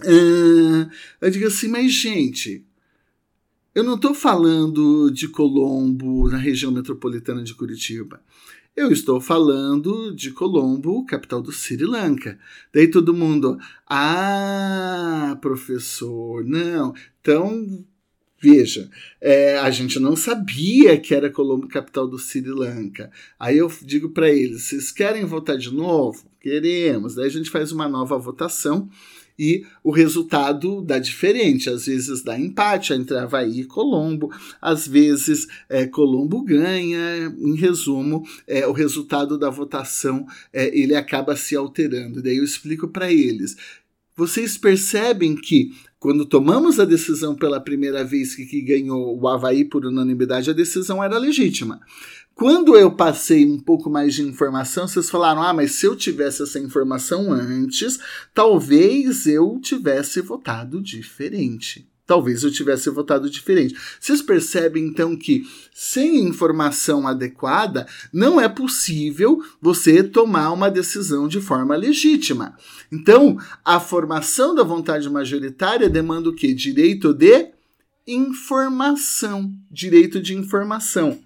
[0.00, 0.88] Uh,
[1.20, 2.64] eu digo assim, mas gente,
[3.74, 8.20] eu não estou falando de Colombo, na região metropolitana de Curitiba.
[8.78, 12.38] Eu estou falando de Colombo, capital do Sri Lanka.
[12.72, 16.94] Daí todo mundo, ah, professor, não.
[17.20, 17.84] Então,
[18.40, 18.88] veja,
[19.20, 23.10] é, a gente não sabia que era Colombo, capital do Sri Lanka.
[23.36, 26.30] Aí eu digo para eles: vocês querem votar de novo?
[26.40, 27.16] Queremos.
[27.16, 28.88] Daí a gente faz uma nova votação
[29.38, 31.70] e o resultado dá diferente.
[31.70, 34.30] Às vezes dá empate entre Havaí e Colombo,
[34.60, 36.98] às vezes é, Colombo ganha.
[37.38, 42.22] Em resumo, é, o resultado da votação é, ele acaba se alterando.
[42.22, 43.56] Daí eu explico para eles.
[44.16, 49.64] Vocês percebem que quando tomamos a decisão pela primeira vez que, que ganhou o Havaí
[49.64, 51.80] por unanimidade, a decisão era legítima.
[52.38, 56.44] Quando eu passei um pouco mais de informação, vocês falaram: ah, mas se eu tivesse
[56.44, 57.98] essa informação antes,
[58.32, 61.90] talvez eu tivesse votado diferente.
[62.06, 63.74] Talvez eu tivesse votado diferente.
[63.98, 65.42] Vocês percebem então que
[65.74, 72.56] sem informação adequada não é possível você tomar uma decisão de forma legítima.
[72.92, 76.54] Então, a formação da vontade majoritária demanda o quê?
[76.54, 77.50] Direito de
[78.06, 79.52] informação.
[79.68, 81.18] Direito de informação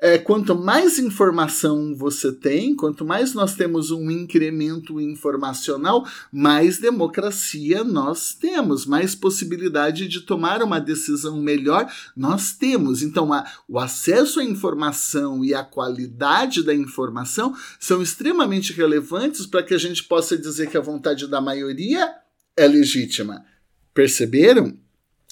[0.00, 7.82] é, quanto mais informação você tem, quanto mais nós temos um incremento informacional, mais democracia
[7.82, 13.02] nós temos, mais possibilidade de tomar uma decisão melhor nós temos.
[13.02, 19.64] Então, a, o acesso à informação e a qualidade da informação são extremamente relevantes para
[19.64, 22.14] que a gente possa dizer que a vontade da maioria
[22.56, 23.44] é legítima.
[23.92, 24.78] Perceberam?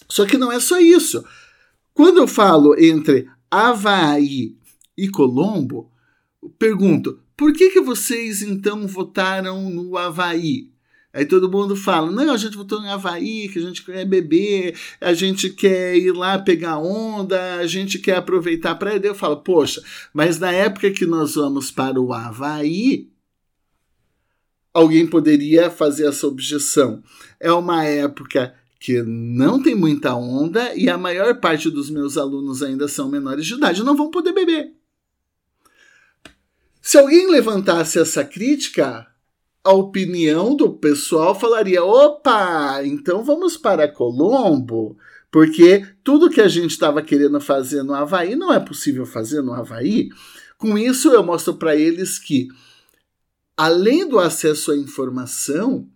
[0.08, 1.24] Só que não é só isso.
[1.94, 4.56] Quando eu falo entre Havaí
[4.96, 5.90] e Colombo,
[6.58, 10.70] pergunto: por que, que vocês então votaram no Havaí?
[11.12, 14.78] Aí todo mundo fala: não, a gente votou no Havaí, que a gente quer beber,
[15.00, 19.00] a gente quer ir lá pegar onda, a gente quer aproveitar a praia.
[19.00, 19.82] Daí eu falo: poxa,
[20.12, 23.10] mas na época que nós vamos para o Havaí,
[24.74, 27.02] alguém poderia fazer essa objeção.
[27.40, 32.62] É uma época que não tem muita onda e a maior parte dos meus alunos
[32.62, 34.72] ainda são menores de idade, não vão poder beber.
[36.80, 39.06] Se alguém levantasse essa crítica,
[39.64, 44.96] a opinião do pessoal falaria: opa, então vamos para Colombo,
[45.30, 49.52] porque tudo que a gente estava querendo fazer no Havaí não é possível fazer no
[49.52, 50.10] Havaí.
[50.56, 52.48] Com isso, eu mostro para eles que,
[53.56, 55.88] além do acesso à informação,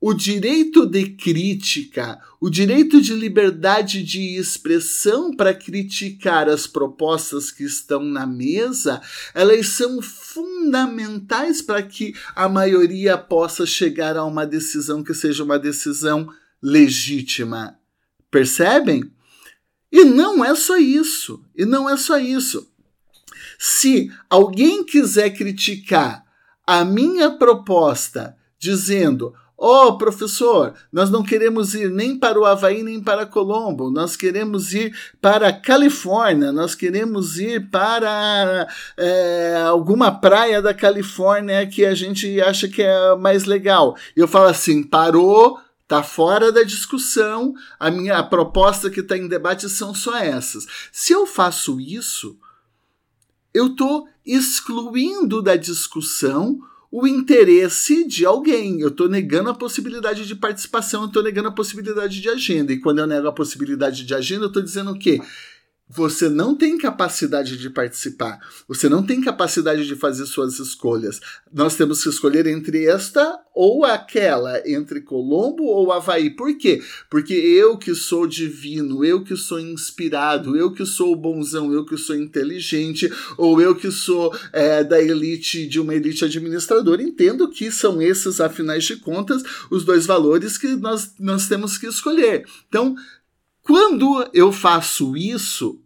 [0.00, 7.64] o direito de crítica, o direito de liberdade de expressão para criticar as propostas que
[7.64, 9.02] estão na mesa,
[9.34, 15.58] elas são fundamentais para que a maioria possa chegar a uma decisão que seja uma
[15.58, 16.32] decisão
[16.62, 17.78] legítima.
[18.30, 19.10] Percebem?
[19.92, 21.44] E não é só isso.
[21.54, 22.70] E não é só isso.
[23.58, 26.24] Se alguém quiser criticar
[26.66, 32.98] a minha proposta dizendo: Oh, professor, nós não queremos ir nem para o Havaí nem
[32.98, 40.62] para Colombo, nós queremos ir para a Califórnia, nós queremos ir para é, alguma praia
[40.62, 43.94] da Califórnia que a gente acha que é mais legal.
[44.16, 49.28] Eu falo assim: parou, tá fora da discussão, a minha a proposta que está em
[49.28, 50.66] debate são só essas.
[50.90, 52.34] Se eu faço isso,
[53.52, 56.60] eu estou excluindo da discussão
[56.90, 58.80] o interesse de alguém.
[58.80, 62.72] Eu estou negando a possibilidade de participação, eu estou negando a possibilidade de agenda.
[62.72, 65.20] E quando eu nego a possibilidade de agenda, eu estou dizendo o quê?
[65.92, 68.38] Você não tem capacidade de participar,
[68.68, 71.20] você não tem capacidade de fazer suas escolhas.
[71.52, 76.30] Nós temos que escolher entre esta ou aquela, entre Colombo ou Havaí.
[76.30, 76.80] Por quê?
[77.10, 81.96] Porque eu que sou divino, eu que sou inspirado, eu que sou bonzão, eu que
[81.96, 87.70] sou inteligente, ou eu que sou é, da elite, de uma elite administradora, entendo que
[87.70, 92.46] são esses, afinal de contas, os dois valores que nós, nós temos que escolher.
[92.68, 92.94] Então,
[93.70, 95.78] quando eu faço isso,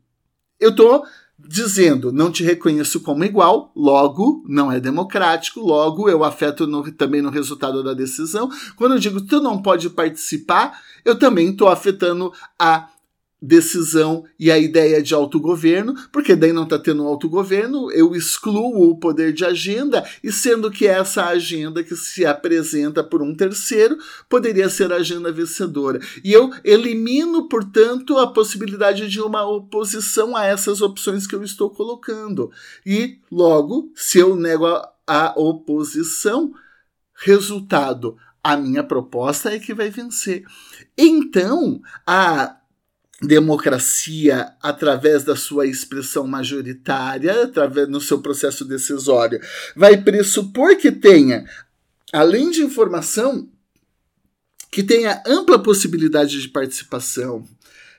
[0.58, 1.04] eu estou
[1.38, 7.20] dizendo não te reconheço como igual, logo não é democrático, logo eu afeto no, também
[7.20, 8.48] no resultado da decisão.
[8.76, 12.88] Quando eu digo tu não pode participar, eu também estou afetando a
[13.44, 18.98] decisão e a ideia de autogoverno, porque daí não está tendo autogoverno, eu excluo o
[18.98, 24.68] poder de agenda, e sendo que essa agenda que se apresenta por um terceiro poderia
[24.70, 26.00] ser a agenda vencedora.
[26.24, 31.68] E eu elimino, portanto, a possibilidade de uma oposição a essas opções que eu estou
[31.68, 32.50] colocando.
[32.84, 36.52] E, logo, se eu nego a, a oposição,
[37.14, 40.44] resultado, a minha proposta é que vai vencer.
[40.96, 42.56] Então, a
[43.22, 49.40] democracia através da sua expressão majoritária, através no seu processo decisório,
[49.76, 51.44] vai pressupor que tenha,
[52.12, 53.48] além de informação,
[54.70, 57.46] que tenha ampla possibilidade de participação,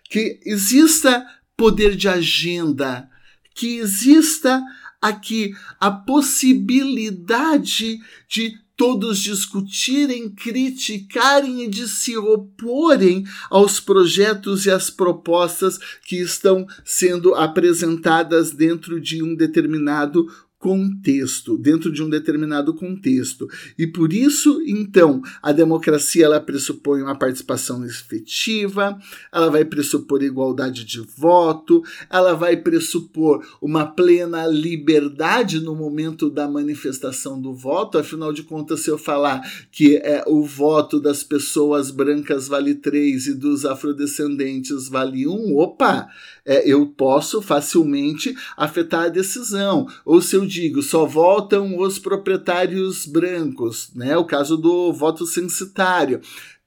[0.09, 3.09] que exista poder de agenda,
[3.53, 4.61] que exista
[5.01, 14.89] aqui a possibilidade de todos discutirem, criticarem e de se oporem aos projetos e às
[14.89, 20.27] propostas que estão sendo apresentadas dentro de um determinado
[20.65, 23.47] contexto, dentro de um determinado contexto.
[23.77, 28.97] E por isso, então, a democracia ela pressupõe uma participação efetiva,
[29.31, 36.47] ela vai pressupor igualdade de voto, ela vai pressupor uma plena liberdade no momento da
[36.47, 37.99] manifestação do voto.
[37.99, 43.27] Afinal de contas, se eu falar que é, o voto das pessoas brancas vale três
[43.27, 46.09] e dos afrodescendentes vale um, opa,
[46.43, 49.87] é, eu posso facilmente afetar a decisão.
[50.03, 54.15] Ou se eu digo, só votam os proprietários brancos, né?
[54.17, 56.19] O caso do voto censitário.
[56.19, 56.21] O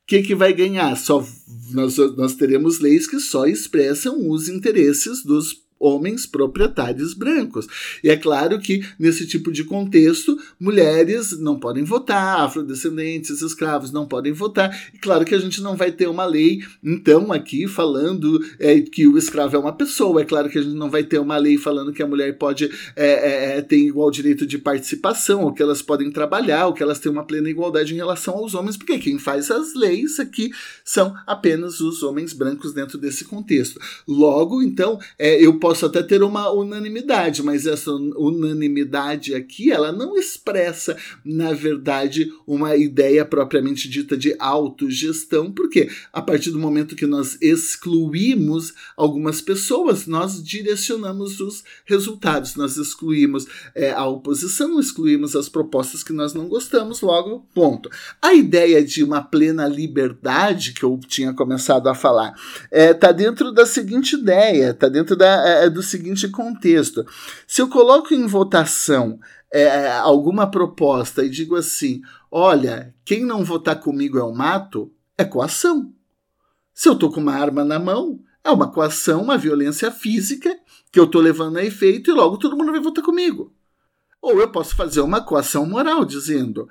[0.06, 0.96] que, que vai ganhar?
[0.96, 1.26] Só
[1.70, 7.66] nós, nós teremos leis que só expressam os interesses dos homens proprietários brancos.
[8.02, 14.06] E é claro que, nesse tipo de contexto, mulheres não podem votar, afrodescendentes, escravos não
[14.06, 14.76] podem votar.
[14.92, 19.06] E claro que a gente não vai ter uma lei, então, aqui falando é, que
[19.06, 20.22] o escravo é uma pessoa.
[20.22, 22.70] É claro que a gente não vai ter uma lei falando que a mulher pode
[22.96, 26.82] é, é, é ter igual direito de participação, ou que elas podem trabalhar, ou que
[26.82, 30.50] elas têm uma plena igualdade em relação aos homens, porque quem faz as leis aqui
[30.84, 33.80] são apenas os homens brancos dentro desse contexto.
[34.06, 39.92] Logo, então, é, eu posso posso até ter uma unanimidade, mas essa unanimidade aqui, ela
[39.92, 46.96] não expressa, na verdade, uma ideia propriamente dita de autogestão, porque a partir do momento
[46.96, 55.36] que nós excluímos algumas pessoas, nós direcionamos os resultados, nós excluímos é, a oposição, excluímos
[55.36, 57.90] as propostas que nós não gostamos, logo, ponto.
[58.22, 62.34] A ideia de uma plena liberdade, que eu tinha começado a falar,
[62.72, 65.57] está é, tá dentro da seguinte ideia, está dentro da.
[65.64, 67.04] É, do seguinte contexto:
[67.46, 69.18] se eu coloco em votação
[69.52, 75.24] é, alguma proposta e digo assim, olha, quem não votar comigo é o mato, é
[75.24, 75.92] coação.
[76.72, 80.56] Se eu estou com uma arma na mão, é uma coação, uma violência física
[80.92, 83.52] que eu estou levando a efeito e logo todo mundo vai votar comigo.
[84.20, 86.68] Ou eu posso fazer uma coação moral, dizendo: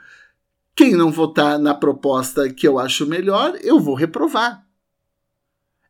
[0.75, 4.65] quem não votar na proposta que eu acho melhor, eu vou reprovar.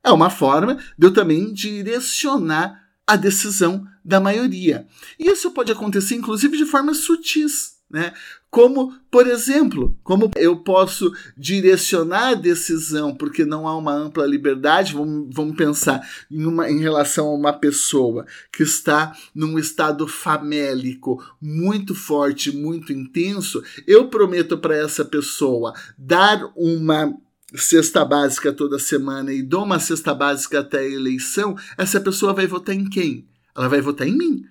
[0.04, 4.86] É uma forma de eu também direcionar a decisão da maioria.
[5.18, 7.78] Isso pode acontecer, inclusive, de formas sutis.
[7.90, 8.14] Né?
[8.50, 14.94] como, por exemplo, como eu posso direcionar a decisão porque não há uma ampla liberdade,
[14.94, 16.02] vamos, vamos pensar
[16.32, 22.94] em, uma, em relação a uma pessoa que está num estado famélico muito forte, muito
[22.94, 27.14] intenso, eu prometo para essa pessoa dar uma
[27.56, 32.48] cesta básica toda semana e dou uma cesta básica até a eleição, essa pessoa vai
[32.48, 33.28] votar em quem?
[33.56, 34.46] Ela vai votar em mim.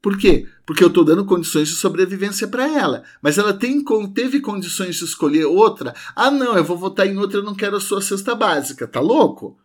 [0.00, 0.46] Por quê?
[0.64, 3.02] Porque eu estou dando condições de sobrevivência para ela.
[3.20, 5.94] Mas ela tem, teve condições de escolher outra.
[6.14, 8.86] Ah, não, eu vou votar em outra, eu não quero a sua cesta básica.
[8.86, 9.58] Tá louco?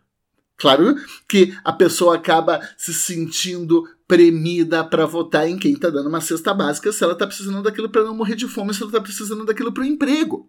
[0.56, 0.96] Claro
[1.28, 6.54] que a pessoa acaba se sentindo premida para votar em quem está dando uma cesta
[6.54, 9.44] básica se ela está precisando daquilo para não morrer de fome, se ela está precisando
[9.44, 10.48] daquilo para o emprego.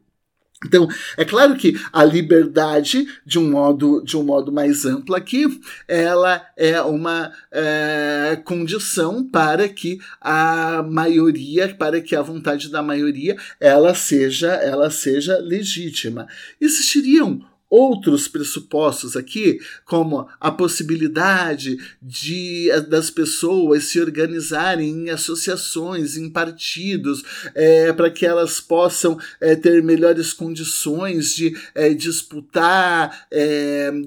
[0.63, 0.87] Então,
[1.17, 5.45] é claro que a liberdade, de um modo, de um modo mais amplo aqui,
[5.87, 13.35] ela é uma é, condição para que a maioria, para que a vontade da maioria,
[13.59, 16.27] ela seja, ela seja legítima.
[16.59, 17.41] Existiriam
[17.75, 27.23] outros pressupostos aqui, como a possibilidade de das pessoas se organizarem em associações, em partidos,
[27.53, 33.27] é, para que elas possam é, ter melhores condições de é, disputar,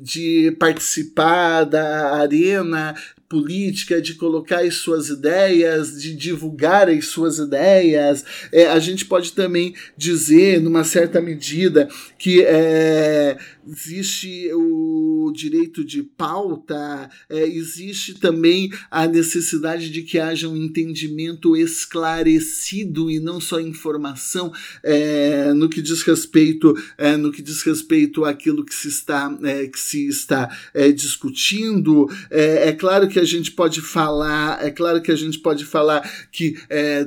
[0.03, 2.95] de participar da arena
[3.29, 8.25] política, de colocar as suas ideias, de divulgar as suas ideias.
[8.51, 11.89] É, a gente pode também dizer, numa certa medida,
[12.19, 13.37] que é,
[13.69, 21.57] existe o direito de pauta, é, existe também a necessidade de que haja um entendimento
[21.57, 24.53] esclarecido e não só informação
[24.83, 29.67] é, no que diz respeito é, no que diz respeito àquilo que se está é,
[29.67, 32.09] que se está é, discutindo.
[32.31, 36.09] É, é, claro que a gente pode falar, é claro que a gente pode falar
[36.33, 36.57] que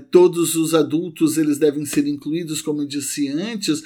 [0.09, 3.83] todos os adultos eles devem ser incluídos, como eu disse antes,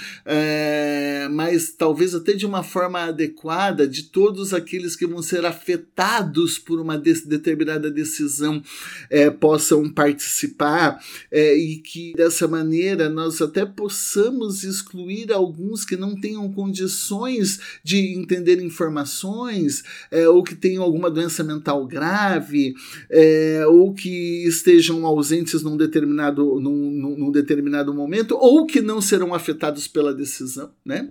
[1.32, 6.82] mas talvez até de uma forma adequada de todos aqueles que vão ser afetados por
[6.82, 8.62] uma de determinada decisão
[9.10, 11.00] é, possam participar
[11.32, 18.14] é, e que dessa maneira nós até possamos excluir alguns que não tenham condições de
[18.18, 22.74] entender informações é, ou que tenham alguma doença mental grave
[23.10, 29.34] é, ou que estejam ausentes num determinado, num, num determinado momento ou que não serão
[29.34, 31.10] afetados pela decisão, né?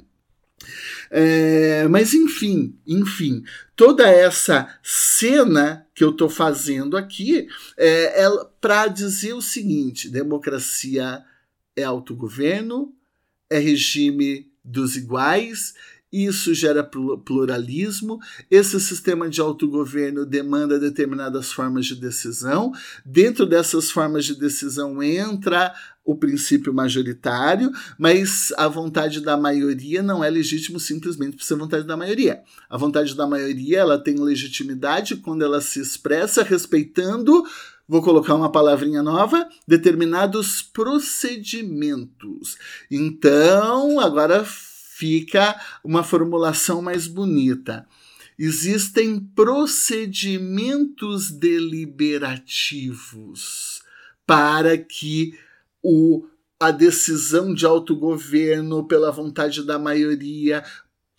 [1.10, 3.44] É, mas enfim, enfim,
[3.76, 7.46] toda essa cena que eu estou fazendo aqui
[7.76, 8.28] é, é
[8.60, 11.24] para dizer o seguinte: democracia
[11.76, 12.92] é autogoverno,
[13.50, 15.74] é regime dos iguais
[16.14, 18.20] isso gera pluralismo.
[18.50, 22.72] Esse sistema de autogoverno demanda determinadas formas de decisão.
[23.04, 30.22] Dentro dessas formas de decisão entra o princípio majoritário, mas a vontade da maioria não
[30.22, 32.42] é legítimo simplesmente por ser vontade da maioria.
[32.68, 37.42] A vontade da maioria ela tem legitimidade quando ela se expressa respeitando
[37.86, 42.56] vou colocar uma palavrinha nova, determinados procedimentos.
[42.90, 44.44] Então, agora
[44.96, 47.84] fica uma formulação mais bonita.
[48.38, 53.82] Existem procedimentos deliberativos
[54.26, 55.38] para que
[55.82, 56.26] o
[56.58, 60.64] a decisão de autogoverno pela vontade da maioria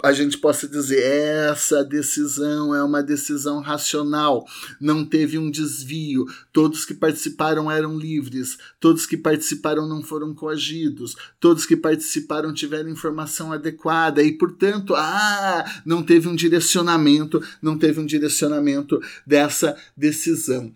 [0.06, 4.46] a gente possa dizer essa decisão é uma decisão racional,
[4.80, 11.16] não teve um desvio, todos que participaram eram livres, todos que participaram não foram coagidos,
[11.40, 18.00] todos que participaram tiveram informação adequada e, portanto, ah, não teve um direcionamento, não teve
[18.00, 20.72] um direcionamento dessa decisão.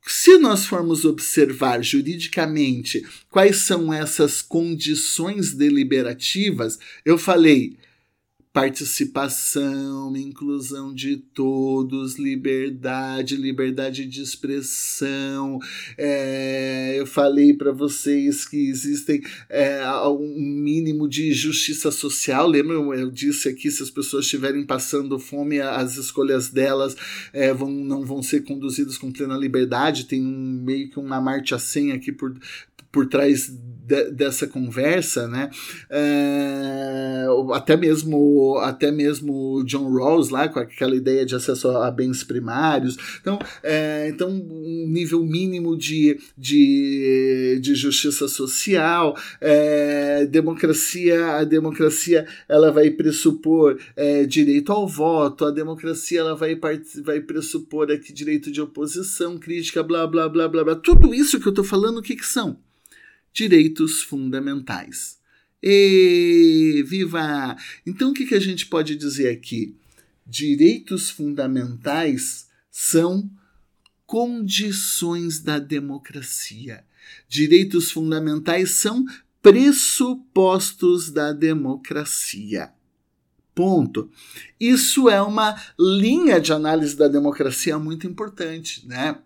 [0.00, 7.76] Se nós formos observar juridicamente quais são essas condições deliberativas, eu falei
[8.56, 15.58] participação, inclusão de todos, liberdade, liberdade de expressão.
[15.98, 22.48] É, eu falei para vocês que existem é, um mínimo de justiça social.
[22.48, 22.94] Lembram?
[22.94, 26.96] Eu disse aqui: se as pessoas estiverem passando fome, as escolhas delas
[27.34, 30.06] é, vão, não vão ser conduzidas com plena liberdade.
[30.06, 32.34] Tem um, meio que uma marcha sem aqui por,
[32.90, 33.52] por trás
[33.86, 35.48] de, dessa conversa, né?
[35.88, 42.24] É, até mesmo até mesmo John Rawls lá com aquela ideia de acesso a bens
[42.24, 42.96] primários.
[43.20, 52.26] Então, é, então um nível mínimo de, de, de justiça social, é, democracia, a democracia
[52.48, 56.58] ela vai pressupor é, direito ao voto, a democracia ela vai,
[57.04, 60.74] vai pressupor aqui direito de oposição, crítica, blá blá blá blá blá.
[60.74, 62.58] Tudo isso que eu estou falando, o que, que são?
[63.36, 65.18] Direitos fundamentais.
[65.62, 67.54] E viva!
[67.84, 69.76] Então o que, que a gente pode dizer aqui?
[70.26, 73.30] Direitos fundamentais são
[74.06, 76.82] condições da democracia.
[77.28, 79.04] Direitos fundamentais são
[79.42, 82.72] pressupostos da democracia.
[83.54, 84.10] Ponto.
[84.58, 89.18] Isso é uma linha de análise da democracia muito importante, né?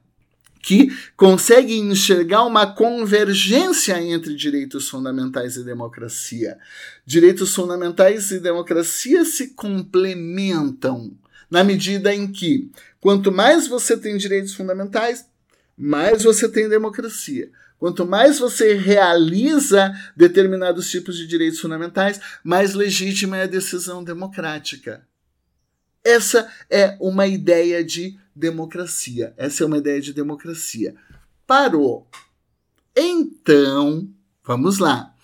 [0.62, 6.58] Que consegue enxergar uma convergência entre direitos fundamentais e democracia.
[7.06, 11.16] Direitos fundamentais e democracia se complementam
[11.50, 15.26] na medida em que quanto mais você tem direitos fundamentais,
[15.76, 17.50] mais você tem democracia.
[17.78, 25.02] Quanto mais você realiza determinados tipos de direitos fundamentais, mais legítima é a decisão democrática.
[26.04, 29.34] Essa é uma ideia de democracia.
[29.36, 30.96] Essa é uma ideia de democracia.
[31.46, 32.08] Parou.
[32.96, 34.08] Então,
[34.42, 35.14] vamos lá.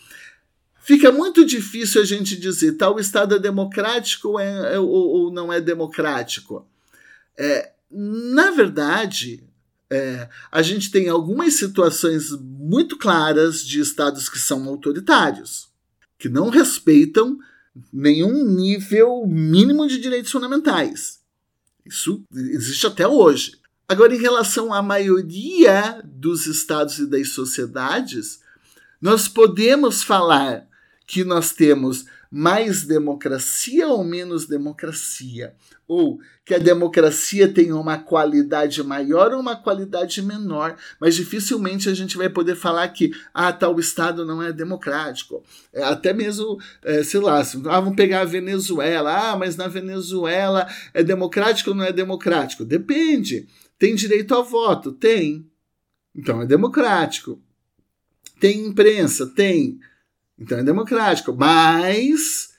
[0.80, 5.52] Fica muito difícil a gente dizer tal Estado é democrático ou, é, ou, ou não
[5.52, 6.64] é democrático.
[7.36, 9.42] É, na verdade,
[9.90, 15.68] é, a gente tem algumas situações muito claras de estados que são autoritários,
[16.18, 17.38] que não respeitam
[17.92, 21.20] nenhum nível mínimo de direitos fundamentais.
[21.86, 23.58] Isso existe até hoje.
[23.88, 28.40] Agora, em relação à maioria dos estados e das sociedades,
[29.00, 30.66] nós podemos falar
[31.06, 32.04] que nós temos
[32.36, 35.54] mais democracia ou menos democracia?
[35.88, 41.94] Ou que a democracia tem uma qualidade maior ou uma qualidade menor, mas dificilmente a
[41.94, 45.42] gente vai poder falar que ah, tal Estado não é democrático.
[45.72, 50.66] É, até mesmo, é, sei lá, ah, vamos pegar a Venezuela, ah, mas na Venezuela
[50.92, 52.66] é democrático ou não é democrático?
[52.66, 53.48] Depende.
[53.78, 54.92] Tem direito ao voto?
[54.92, 55.50] Tem.
[56.14, 57.40] Então é democrático.
[58.38, 59.26] Tem imprensa?
[59.26, 59.78] Tem.
[60.38, 62.54] Então é democrático, mas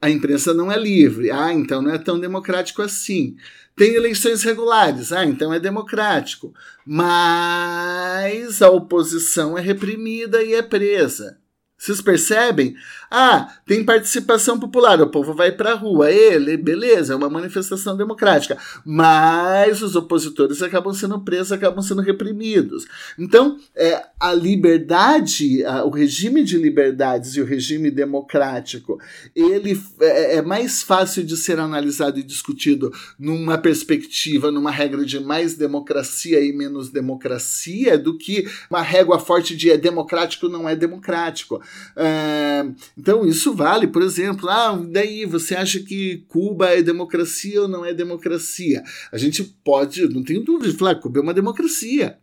[0.00, 1.30] a imprensa não é livre.
[1.30, 3.36] Ah, então não é tão democrático assim.
[3.76, 5.12] Tem eleições regulares.
[5.12, 6.52] Ah, então é democrático.
[6.84, 11.38] Mas a oposição é reprimida e é presa.
[11.84, 12.74] Vocês percebem?
[13.10, 17.94] Ah, tem participação popular, o povo vai para a rua, ele, beleza, é uma manifestação
[17.94, 22.86] democrática, mas os opositores acabam sendo presos, acabam sendo reprimidos.
[23.18, 28.98] Então, é, a liberdade, a, o regime de liberdades e o regime democrático,
[29.36, 35.20] ele é, é mais fácil de ser analisado e discutido numa perspectiva, numa regra de
[35.20, 40.74] mais democracia e menos democracia, do que uma régua forte de é democrático não é
[40.74, 41.60] democrático.
[41.96, 42.66] É,
[42.96, 47.84] então, isso vale, por exemplo, ah, daí você acha que Cuba é democracia ou não
[47.84, 48.82] é democracia?
[49.12, 52.18] A gente pode, não tenho dúvida de falar, Cuba é uma democracia.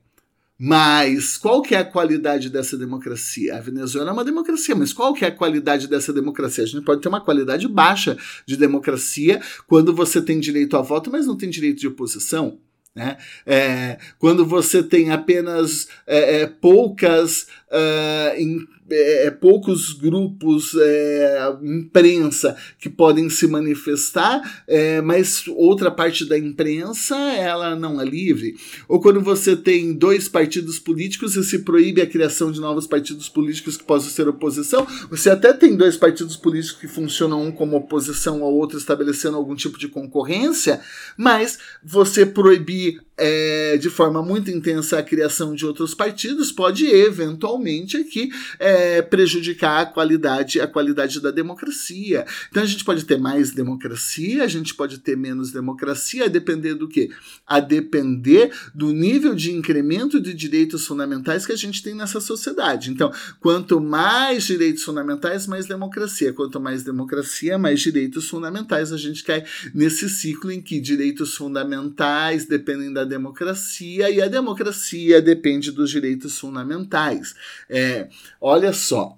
[0.64, 3.58] Mas qual que é a qualidade dessa democracia?
[3.58, 6.64] A Venezuela é uma democracia, mas qual que é a qualidade dessa democracia?
[6.64, 11.10] A gente pode ter uma qualidade baixa de democracia quando você tem direito a voto,
[11.12, 12.60] mas não tem direito de oposição.
[12.94, 13.18] Né?
[13.44, 22.58] É, quando você tem apenas é, é, poucas uh, é, é, poucos grupos, é, imprensa,
[22.78, 28.56] que podem se manifestar, é, mas outra parte da imprensa ela não é livre.
[28.88, 33.30] Ou quando você tem dois partidos políticos e se proíbe a criação de novos partidos
[33.30, 37.78] políticos que possam ser oposição, você até tem dois partidos políticos que funcionam um como
[37.78, 40.82] oposição ao outro, estabelecendo algum tipo de concorrência,
[41.18, 47.61] mas você proibir é, de forma muito intensa a criação de outros partidos pode eventualmente
[47.98, 52.26] aqui é, prejudicar a qualidade a qualidade da democracia.
[52.50, 56.76] Então a gente pode ter mais democracia, a gente pode ter menos democracia, a depender
[56.76, 57.10] do que?
[57.46, 62.92] A depender do nível de incremento de direitos fundamentais que a gente tem nessa sociedade.
[62.92, 66.34] Então, quanto mais direitos fundamentais, mais democracia.
[66.34, 68.92] Quanto mais democracia, mais direitos fundamentais.
[68.92, 69.44] A gente cai
[69.74, 76.38] nesse ciclo em que direitos fundamentais dependem da democracia e a democracia depende dos direitos
[76.38, 77.36] fundamentais.
[77.70, 79.18] É, olha só.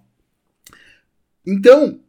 [1.45, 1.99] Então,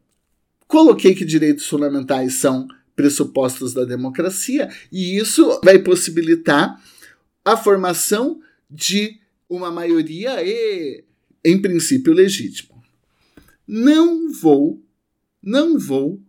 [0.67, 6.81] coloquei que direitos fundamentais são pressupostos da democracia e isso vai possibilitar
[7.45, 11.05] a formação de uma maioria e,
[11.45, 12.75] em princípio, legítima.
[13.67, 14.83] Não vou,
[15.43, 16.21] não vou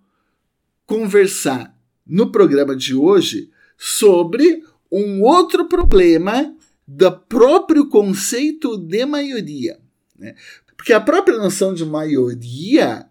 [0.85, 1.75] conversar
[2.05, 6.55] no programa de hoje sobre um outro problema
[6.87, 9.79] do próprio conceito de maioria.
[10.17, 10.35] Né?
[10.75, 13.05] Porque a própria noção de maioria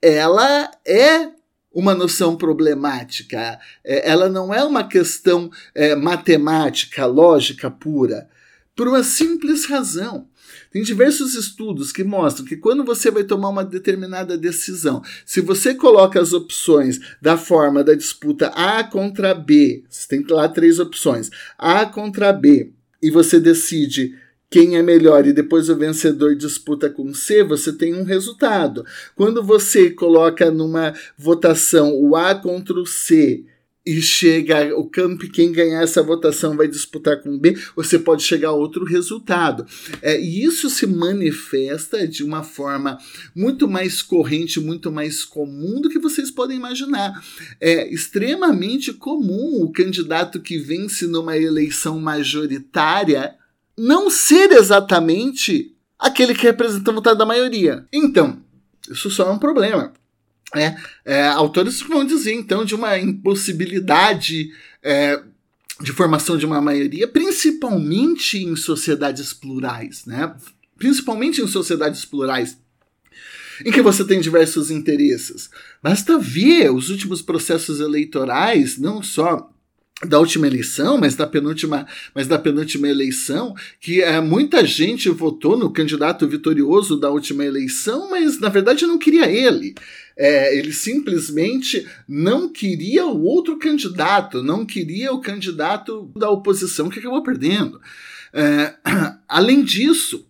[0.00, 1.30] ela é
[1.72, 8.28] uma noção problemática, é, ela não é uma questão é, matemática, lógica pura.
[8.74, 10.28] Por uma simples razão.
[10.70, 15.74] Tem diversos estudos que mostram que quando você vai tomar uma determinada decisão, se você
[15.74, 21.30] coloca as opções da forma da disputa A contra B, você tem lá três opções,
[21.56, 24.14] A contra B, e você decide
[24.50, 28.84] quem é melhor e depois o vencedor disputa com C, você tem um resultado.
[29.14, 33.44] Quando você coloca numa votação o A contra o C
[33.84, 38.48] e chega o campo, quem ganhar essa votação vai disputar com B, você pode chegar
[38.48, 39.66] a outro resultado.
[40.02, 42.98] É, e isso se manifesta de uma forma
[43.34, 47.22] muito mais corrente, muito mais comum do que vocês podem imaginar.
[47.58, 53.37] É extremamente comum o candidato que vence numa eleição majoritária
[53.78, 57.86] não ser exatamente aquele que representa a vontade da maioria.
[57.92, 58.42] Então,
[58.90, 59.92] isso só é um problema.
[60.54, 64.50] É, é, autores vão dizer, então, de uma impossibilidade
[64.82, 65.22] é,
[65.80, 70.34] de formação de uma maioria, principalmente em sociedades plurais, né?
[70.76, 72.56] Principalmente em sociedades plurais,
[73.64, 75.50] em que você tem diversos interesses.
[75.82, 79.50] Basta ver os últimos processos eleitorais, não só
[80.06, 85.56] da última eleição, mas da penúltima, mas da penúltima eleição, que é, muita gente votou
[85.56, 89.74] no candidato vitorioso da última eleição, mas na verdade não queria ele.
[90.16, 97.00] É, ele simplesmente não queria o outro candidato, não queria o candidato da oposição que
[97.00, 97.80] acabou perdendo.
[98.32, 98.74] É,
[99.28, 100.24] além disso,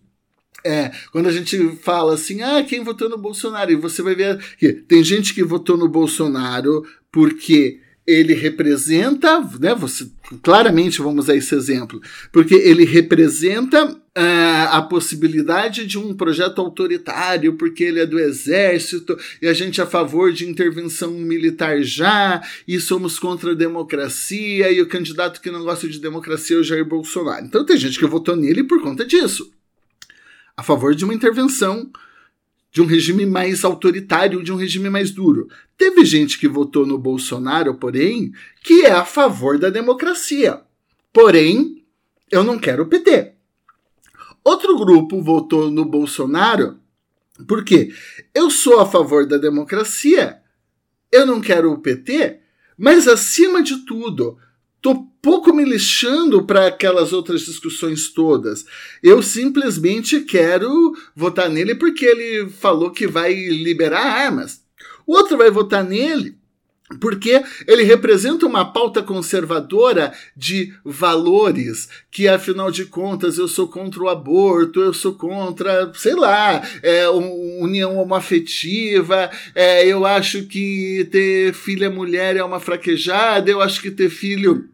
[0.63, 3.71] é, quando a gente fala assim, ah, quem votou no Bolsonaro?
[3.71, 7.79] E você vai ver que tem gente que votou no Bolsonaro porque
[8.09, 10.09] ele representa, né, você,
[10.41, 12.01] claramente vamos usar esse exemplo,
[12.31, 19.15] porque ele representa uh, a possibilidade de um projeto autoritário, porque ele é do exército
[19.39, 24.71] e a gente é a favor de intervenção militar já, e somos contra a democracia,
[24.71, 27.45] e o candidato que não gosta de democracia é o Jair Bolsonaro.
[27.45, 29.51] Então tem gente que votou nele por conta disso.
[30.57, 31.91] A favor de uma intervenção
[32.71, 35.47] de um regime mais autoritário, de um regime mais duro.
[35.77, 38.31] Teve gente que votou no Bolsonaro, porém,
[38.63, 40.61] que é a favor da democracia.
[41.11, 41.83] Porém,
[42.31, 43.33] eu não quero o PT.
[44.43, 46.79] Outro grupo votou no Bolsonaro
[47.47, 47.93] porque
[48.33, 50.41] eu sou a favor da democracia,
[51.11, 52.39] eu não quero o PT,
[52.77, 54.37] mas acima de tudo,
[54.81, 58.65] tô pouco me lixando para aquelas outras discussões todas.
[59.03, 64.61] Eu simplesmente quero votar nele porque ele falou que vai liberar armas.
[65.05, 66.39] O outro vai votar nele
[66.99, 74.01] porque ele representa uma pauta conservadora de valores, que afinal de contas eu sou contra
[74.01, 81.53] o aborto, eu sou contra, sei lá, é, união homoafetiva, é, eu acho que ter
[81.53, 84.67] filha mulher é uma fraquejada, eu acho que ter filho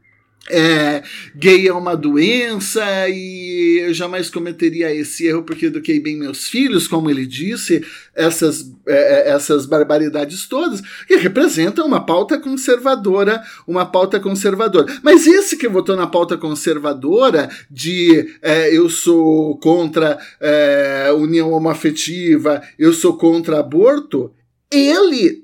[0.50, 1.02] é,
[1.36, 6.88] gay é uma doença e eu jamais cometeria esse erro porque eduquei bem meus filhos,
[6.88, 7.84] como ele disse,
[8.14, 14.86] essas, é, é, essas barbaridades todas, que representam uma pauta conservadora, uma pauta conservadora.
[15.02, 22.62] Mas esse que votou na pauta conservadora de é, eu sou contra é, união homoafetiva,
[22.78, 24.32] eu sou contra aborto,
[24.72, 25.44] ele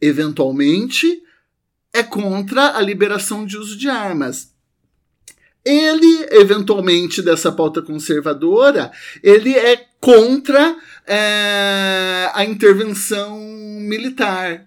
[0.00, 1.22] eventualmente
[1.96, 4.54] é contra a liberação de uso de armas.
[5.64, 8.92] Ele, eventualmente, dessa pauta conservadora,
[9.22, 10.76] ele é contra
[11.06, 14.66] é, a intervenção militar.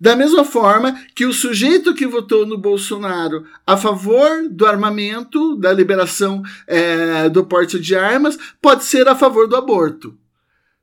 [0.00, 5.72] Da mesma forma que o sujeito que votou no Bolsonaro a favor do armamento, da
[5.72, 10.16] liberação é, do porte de armas, pode ser a favor do aborto.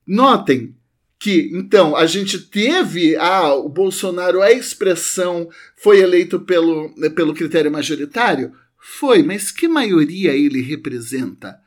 [0.08, 0.76] Notem,
[1.20, 7.72] que então a gente teve ah, o Bolsonaro a expressão foi eleito pelo, pelo critério
[7.72, 8.54] majoritário?
[8.78, 11.60] Foi mas que maioria ele representa?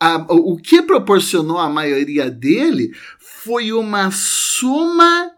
[0.00, 5.32] A, o que proporcionou a maioria dele foi uma soma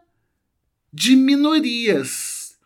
[0.92, 2.56] de minorias.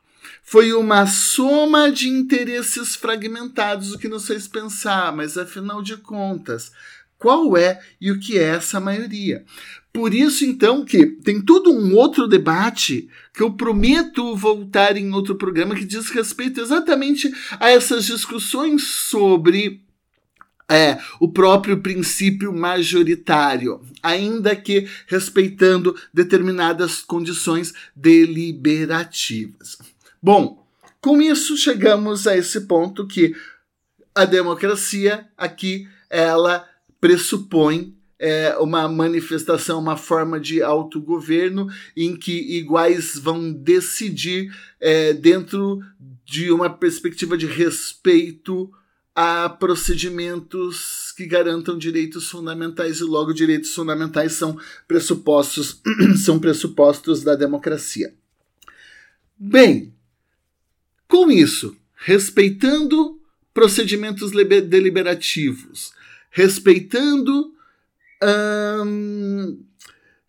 [0.43, 6.71] Foi uma soma de interesses fragmentados o que nos fez pensar mas afinal de contas
[7.25, 9.45] qual é e o que é essa maioria.
[9.95, 15.37] Por isso, então, que tem todo um outro debate que eu prometo voltar em outro
[15.37, 19.81] programa que diz respeito exatamente a essas discussões sobre
[20.69, 29.79] é, o próprio princípio majoritário, ainda que respeitando determinadas condições deliberativas.
[30.21, 30.67] Bom,
[31.01, 33.33] com isso chegamos a esse ponto que
[34.13, 36.69] a democracia aqui ela
[37.01, 37.95] pressupõe
[38.25, 44.51] é, uma manifestação, uma forma de autogoverno em que iguais vão decidir
[44.81, 45.83] é, dentro
[46.25, 48.73] de uma perspectiva de respeito
[49.15, 54.59] a procedimentos que garantam direitos fundamentais e logo direitos fundamentais são
[54.89, 55.83] pressupostos
[56.25, 58.15] são pressupostos da democracia.
[59.39, 59.93] Bem,
[61.07, 63.21] com isso, respeitando
[63.53, 65.93] procedimentos deliberativos,
[66.31, 67.54] respeitando
[68.23, 69.65] hum,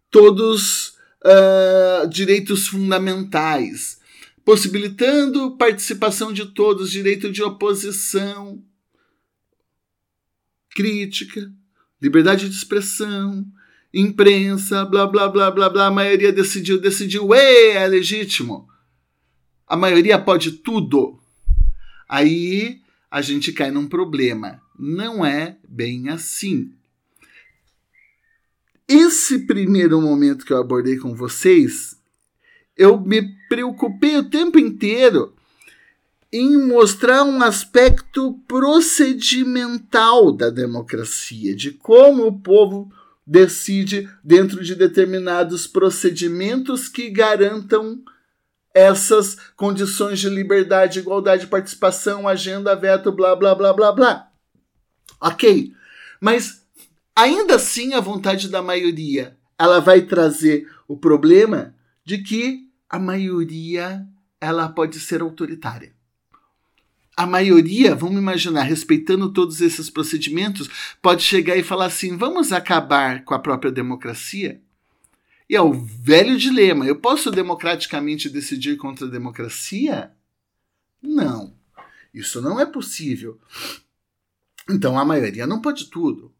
[0.09, 3.99] todos uh, direitos fundamentais,
[4.43, 8.63] possibilitando participação de todos, direito de oposição,
[10.69, 11.51] crítica,
[12.01, 13.45] liberdade de expressão,
[13.93, 15.87] imprensa, blá blá blá blá blá.
[15.87, 18.67] A maioria decidiu, decidiu, é legítimo.
[19.65, 21.19] A maioria pode tudo.
[22.07, 24.61] Aí a gente cai num problema.
[24.77, 26.71] Não é bem assim.
[28.87, 31.99] Esse primeiro momento que eu abordei com vocês,
[32.77, 35.33] eu me preocupei o tempo inteiro
[36.31, 42.91] em mostrar um aspecto procedimental da democracia, de como o povo
[43.25, 48.03] decide dentro de determinados procedimentos que garantam
[48.73, 54.31] essas condições de liberdade, igualdade, participação, agenda, veto, blá, blá, blá, blá, blá.
[55.21, 55.73] Ok,
[56.19, 56.64] mas
[57.15, 64.05] ainda assim a vontade da maioria, ela vai trazer o problema de que a maioria
[64.39, 65.95] ela pode ser autoritária
[67.15, 70.69] a maioria, vamos imaginar, respeitando todos esses procedimentos,
[71.01, 74.61] pode chegar e falar assim: vamos acabar com a própria democracia?
[75.49, 80.11] E é o velho dilema: eu posso democraticamente decidir contra a democracia?
[81.01, 81.53] Não.
[82.13, 83.39] Isso não é possível.
[84.69, 86.33] Então a maioria não pode tudo.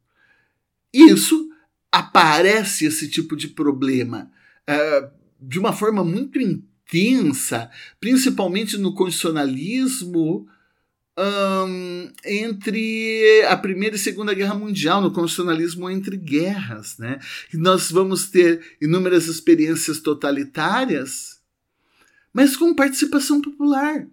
[0.95, 1.49] Isso
[1.91, 4.31] aparece esse tipo de problema
[4.69, 7.69] uh, de uma forma muito intensa,
[7.99, 10.47] principalmente no constitucionalismo
[11.17, 16.97] um, entre a Primeira e Segunda Guerra Mundial, no constitucionalismo entre guerras.
[16.97, 17.19] Né?
[17.53, 21.39] E nós vamos ter inúmeras experiências totalitárias,
[22.33, 24.05] mas com participação popular.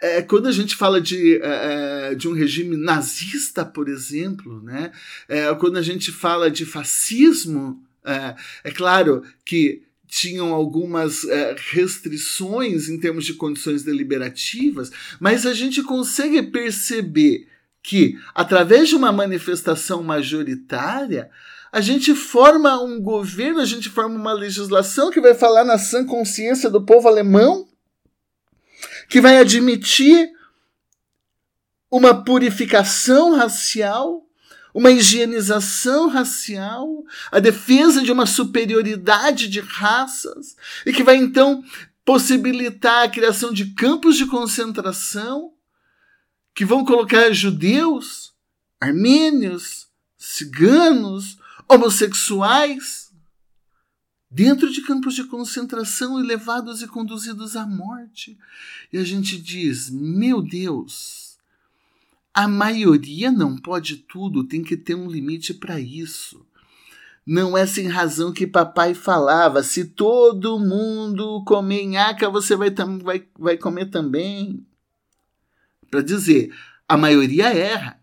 [0.00, 4.92] É, quando a gente fala de, é, é, de um regime nazista, por exemplo, né?
[5.28, 8.34] É, quando a gente fala de fascismo, é,
[8.64, 14.90] é claro que tinham algumas é, restrições em termos de condições deliberativas,
[15.20, 17.46] mas a gente consegue perceber
[17.82, 21.30] que, através de uma manifestação majoritária,
[21.72, 26.04] a gente forma um governo, a gente forma uma legislação que vai falar na sã
[26.04, 27.68] consciência do povo alemão,
[29.10, 30.30] que vai admitir
[31.90, 34.24] uma purificação racial,
[34.72, 40.56] uma higienização racial, a defesa de uma superioridade de raças,
[40.86, 41.64] e que vai então
[42.04, 45.52] possibilitar a criação de campos de concentração
[46.54, 48.32] que vão colocar judeus,
[48.80, 51.36] armênios, ciganos,
[51.68, 53.09] homossexuais
[54.30, 58.38] dentro de campos de concentração e levados e conduzidos à morte.
[58.92, 61.36] E a gente diz: meu Deus,
[62.32, 66.46] a maioria não pode tudo, tem que ter um limite para isso.
[67.26, 72.70] Não é sem razão que papai falava: se todo mundo comer nhaca, você vai,
[73.02, 74.64] vai, vai comer também.
[75.90, 76.54] Para dizer,
[76.88, 77.99] a maioria erra.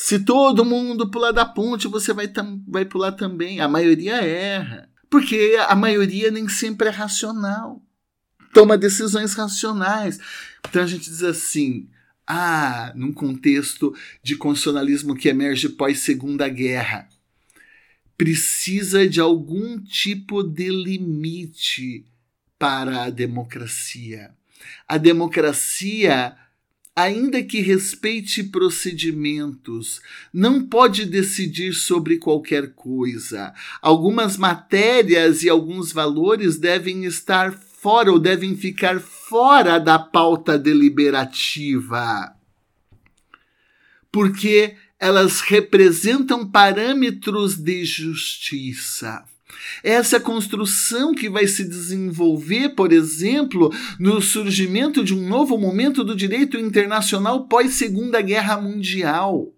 [0.00, 2.32] Se todo mundo pular da ponte, você vai,
[2.68, 3.58] vai pular também.
[3.58, 4.88] A maioria erra.
[5.10, 7.82] Porque a maioria nem sempre é racional.
[8.54, 10.20] Toma decisões racionais.
[10.68, 11.88] Então a gente diz assim:
[12.24, 13.92] ah, num contexto
[14.22, 17.08] de constitucionalismo que emerge pós-segunda guerra,
[18.16, 22.06] precisa de algum tipo de limite
[22.56, 24.30] para a democracia.
[24.86, 26.36] A democracia,
[26.98, 30.00] ainda que respeite procedimentos,
[30.32, 33.54] não pode decidir sobre qualquer coisa.
[33.80, 42.34] Algumas matérias e alguns valores devem estar fora ou devem ficar fora da pauta deliberativa.
[44.10, 49.22] Porque elas representam parâmetros de justiça.
[49.82, 56.14] Essa construção que vai se desenvolver, por exemplo, no surgimento de um novo momento do
[56.14, 59.52] direito internacional pós-Segunda Guerra Mundial.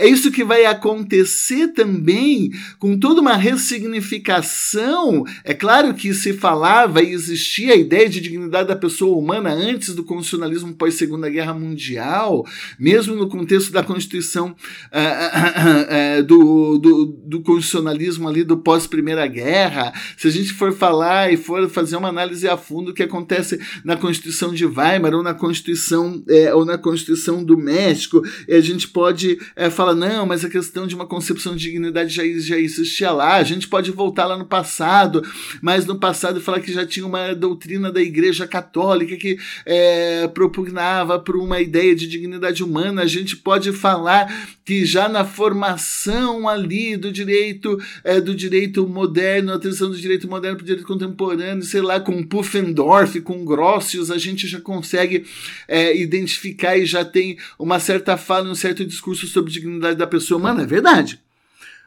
[0.00, 5.26] É isso que vai acontecer também com toda uma ressignificação.
[5.44, 9.94] É claro que se falava e existia a ideia de dignidade da pessoa humana antes
[9.94, 12.46] do constitucionalismo pós-segunda guerra mundial,
[12.78, 19.26] mesmo no contexto da Constituição uh, uh, uh, do, do, do constitucionalismo ali do pós-primeira
[19.26, 19.92] guerra.
[20.16, 23.60] Se a gente for falar e for fazer uma análise a fundo do que acontece
[23.84, 28.88] na Constituição de Weimar ou na Constituição é, ou na Constituição do México, a gente
[28.88, 33.10] pode é, falar não, mas a questão de uma concepção de dignidade já, já existia
[33.10, 33.36] lá.
[33.36, 35.22] A gente pode voltar lá no passado,
[35.62, 41.18] mas no passado falar que já tinha uma doutrina da Igreja Católica que é, propugnava
[41.18, 43.02] por uma ideia de dignidade humana.
[43.02, 44.32] A gente pode falar
[44.64, 50.28] que já na formação ali do direito é, do direito moderno, a transição do direito
[50.28, 55.24] moderno para o direito contemporâneo, sei lá, com Puffendorf, com Grossius, a gente já consegue
[55.66, 60.38] é, identificar e já tem uma certa fala, um certo discurso sobre dignidade da pessoa
[60.38, 61.20] humana, é verdade.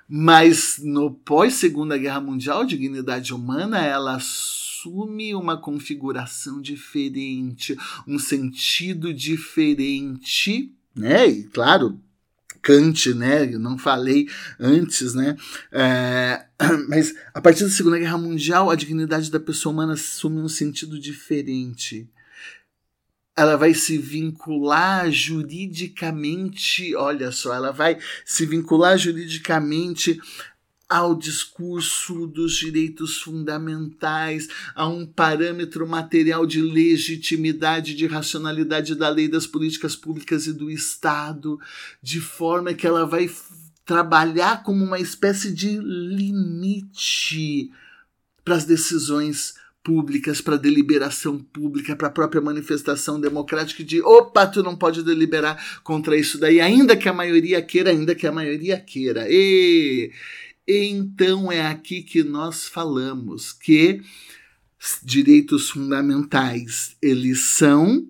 [0.08, 7.78] Mas no pós Segunda Guerra Mundial, a dignidade humana ela assume uma configuração diferente,
[8.08, 11.28] um sentido diferente, né?
[11.28, 12.00] E claro,
[12.62, 13.54] Kant, né?
[13.54, 14.28] Eu não falei
[14.60, 15.36] antes, né?
[15.72, 16.46] É,
[16.88, 21.00] mas a partir da Segunda Guerra Mundial, a dignidade da pessoa humana assume um sentido
[21.00, 22.10] diferente.
[23.36, 30.20] Ela vai se vincular juridicamente, olha só, ela vai se vincular juridicamente
[30.94, 39.28] ao discurso dos direitos fundamentais, a um parâmetro material de legitimidade, de racionalidade da lei,
[39.28, 41.60] das políticas públicas e do Estado,
[42.00, 43.28] de forma que ela vai
[43.84, 47.72] trabalhar como uma espécie de limite
[48.46, 54.64] para as decisões públicas, para deliberação pública, para a própria manifestação democrática de opa, tu
[54.64, 58.80] não pode deliberar contra isso daí, ainda que a maioria queira, ainda que a maioria
[58.80, 59.26] queira.
[59.30, 60.12] E
[60.66, 64.02] então é aqui que nós falamos que
[65.04, 68.08] direitos fundamentais, eles são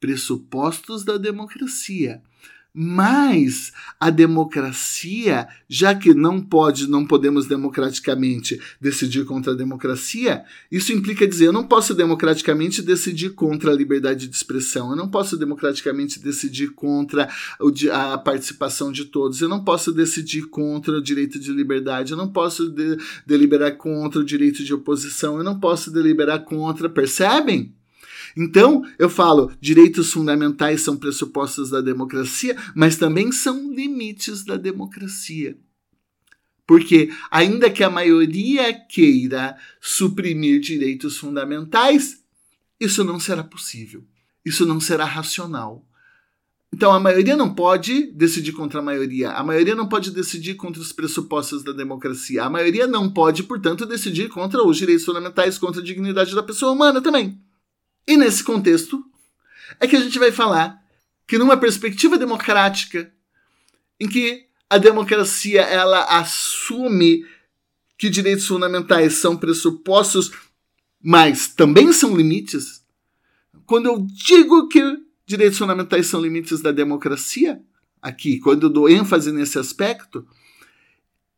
[0.00, 2.22] pressupostos da democracia.
[2.74, 3.70] Mas
[4.00, 11.28] a democracia, já que não pode, não podemos democraticamente decidir contra a democracia, isso implica
[11.28, 16.18] dizer, eu não posso democraticamente decidir contra a liberdade de expressão, eu não posso democraticamente
[16.18, 17.28] decidir contra
[17.92, 22.32] a participação de todos, eu não posso decidir contra o direito de liberdade, eu não
[22.32, 22.96] posso de,
[23.26, 27.74] deliberar contra o direito de oposição, eu não posso deliberar contra, percebem?
[28.36, 35.56] Então, eu falo, direitos fundamentais são pressupostos da democracia, mas também são limites da democracia.
[36.66, 42.22] Porque, ainda que a maioria queira suprimir direitos fundamentais,
[42.80, 44.04] isso não será possível.
[44.44, 45.86] Isso não será racional.
[46.72, 49.32] Então, a maioria não pode decidir contra a maioria.
[49.32, 52.44] A maioria não pode decidir contra os pressupostos da democracia.
[52.44, 56.72] A maioria não pode, portanto, decidir contra os direitos fundamentais, contra a dignidade da pessoa
[56.72, 57.38] humana também.
[58.06, 59.04] E nesse contexto
[59.80, 60.82] é que a gente vai falar
[61.26, 63.12] que numa perspectiva democrática,
[63.98, 67.24] em que a democracia ela assume
[67.96, 70.32] que direitos fundamentais são pressupostos,
[71.00, 72.84] mas também são limites.
[73.64, 74.82] Quando eu digo que
[75.24, 77.62] direitos fundamentais são limites da democracia,
[78.00, 80.26] aqui, quando eu dou ênfase nesse aspecto,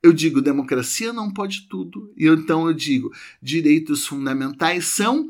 [0.02, 2.12] eu digo democracia não pode tudo.
[2.16, 3.12] E então eu digo
[3.42, 5.28] direitos fundamentais são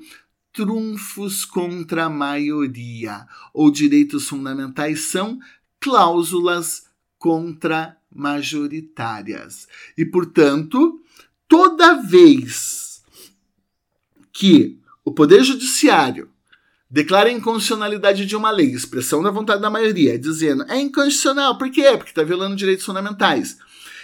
[0.55, 5.39] trunfos contra a maioria, ou direitos fundamentais são
[5.81, 6.85] cláusulas
[7.19, 9.67] contra majoritárias.
[9.99, 11.03] E, portanto,
[11.49, 13.03] toda vez
[14.33, 16.31] que o Poder Judiciário
[16.89, 21.69] declara a inconstitucionalidade de uma lei, expressão da vontade da maioria, dizendo é inconstitucional, por
[21.71, 21.97] quê?
[21.97, 23.59] Porque está violando direitos fundamentais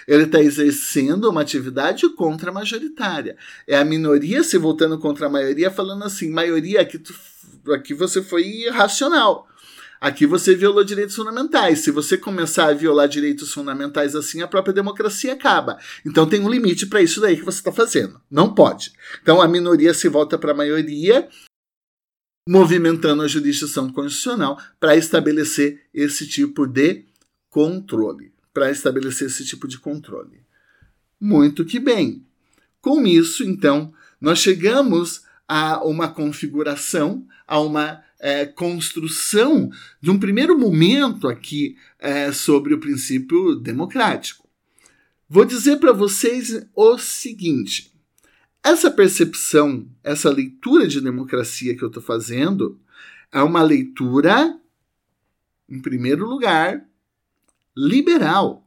[0.06, 3.36] ele está exercendo uma atividade contra a majoritária.
[3.66, 7.14] É a minoria se voltando contra a maioria, falando assim: maioria, aqui, tu,
[7.72, 9.48] aqui você foi irracional.
[10.00, 11.80] Aqui você violou direitos fundamentais.
[11.80, 15.78] Se você começar a violar direitos fundamentais assim, a própria democracia acaba.
[16.06, 18.18] Então tem um limite para isso daí que você está fazendo.
[18.30, 18.92] Não pode.
[19.20, 21.28] Então a minoria se volta para a maioria,
[22.48, 27.04] movimentando a jurisdição constitucional para estabelecer esse tipo de
[27.50, 30.42] controle para estabelecer esse tipo de controle.
[31.20, 32.24] Muito que bem.
[32.80, 39.70] Com isso, então, nós chegamos a uma configuração, a uma é, construção
[40.00, 44.48] de um primeiro momento aqui é, sobre o princípio democrático.
[45.28, 47.92] Vou dizer para vocês o seguinte:
[48.62, 52.78] essa percepção, essa leitura de democracia que eu estou fazendo,
[53.32, 54.58] é uma leitura,
[55.68, 56.84] em primeiro lugar,
[57.76, 58.66] liberal.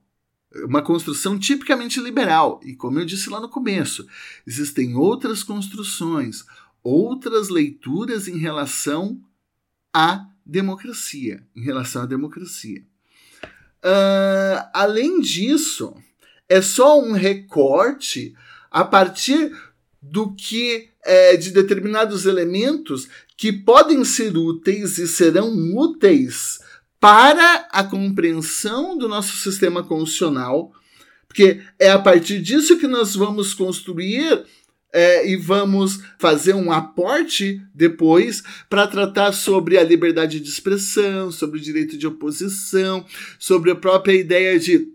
[0.66, 2.60] uma construção tipicamente liberal.
[2.64, 4.08] E como eu disse lá no começo,
[4.46, 6.46] existem outras construções,
[6.84, 9.20] outras leituras em relação
[9.92, 12.84] à democracia, em relação à democracia.
[13.84, 15.96] Uh, além disso,
[16.48, 18.36] é só um recorte
[18.70, 19.52] a partir
[20.02, 26.60] do que é, de determinados elementos que podem ser úteis e serão úteis
[27.04, 30.72] para a compreensão do nosso sistema constitucional,
[31.28, 34.46] porque é a partir disso que nós vamos construir
[34.94, 41.60] é, e vamos fazer um aporte depois para tratar sobre a liberdade de expressão, sobre
[41.60, 43.06] o direito de oposição,
[43.38, 44.88] sobre a própria ideia de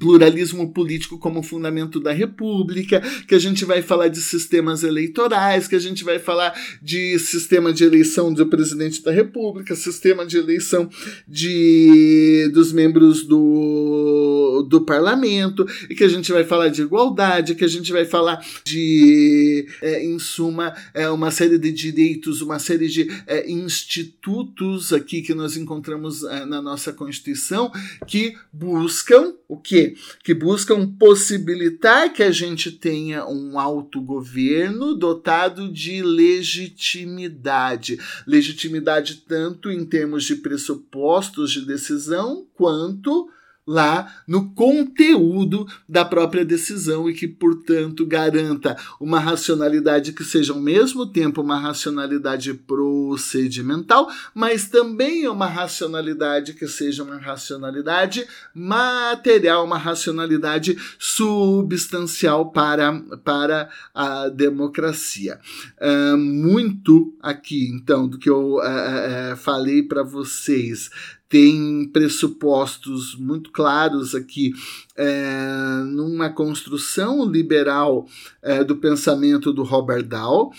[0.00, 5.76] pluralismo político como fundamento da república, que a gente vai falar de sistemas eleitorais, que
[5.76, 10.90] a gente vai falar de sistema de eleição do presidente da república, sistema de eleição
[11.26, 17.64] de dos membros do, do parlamento, e que a gente vai falar de igualdade, que
[17.64, 22.88] a gente vai falar de, é, em suma, é, uma série de direitos, uma série
[22.88, 27.70] de é, institutos aqui que nós encontramos é, na nossa Constituição
[28.06, 29.94] que buscam o que quê?
[30.24, 37.98] Que buscam possibilitar que a gente tenha um autogoverno dotado de legitimidade.
[38.26, 43.28] Legitimidade tanto em termos de pressupostos de decisão, quanto
[43.66, 50.60] lá no conteúdo da própria decisão e que, portanto, garanta uma racionalidade que seja ao
[50.60, 58.24] mesmo tempo uma racionalidade procedimental, mas também uma racionalidade que seja uma racionalidade
[58.54, 62.92] material, uma racionalidade substancial para,
[63.24, 65.40] para a democracia.
[65.80, 70.90] Uh, muito aqui, então, do que eu uh, uh, falei para vocês
[71.28, 74.52] tem pressupostos muito claros aqui
[74.96, 78.06] é, numa construção liberal
[78.42, 80.52] é, do pensamento do Robert Dahl.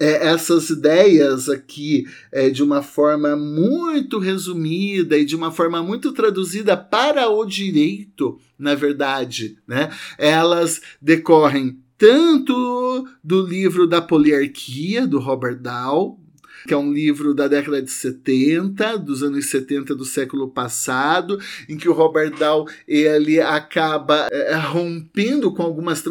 [0.00, 6.10] É, essas ideias aqui, é, de uma forma muito resumida e de uma forma muito
[6.10, 15.20] traduzida para o direito, na verdade, né, elas decorrem tanto do livro da poliarquia, do
[15.20, 16.18] Robert Dahl,
[16.66, 21.76] que é um livro da década de 70, dos anos 70 do século passado, em
[21.76, 26.02] que o Robert Dahl ele acaba é, rompendo com algumas,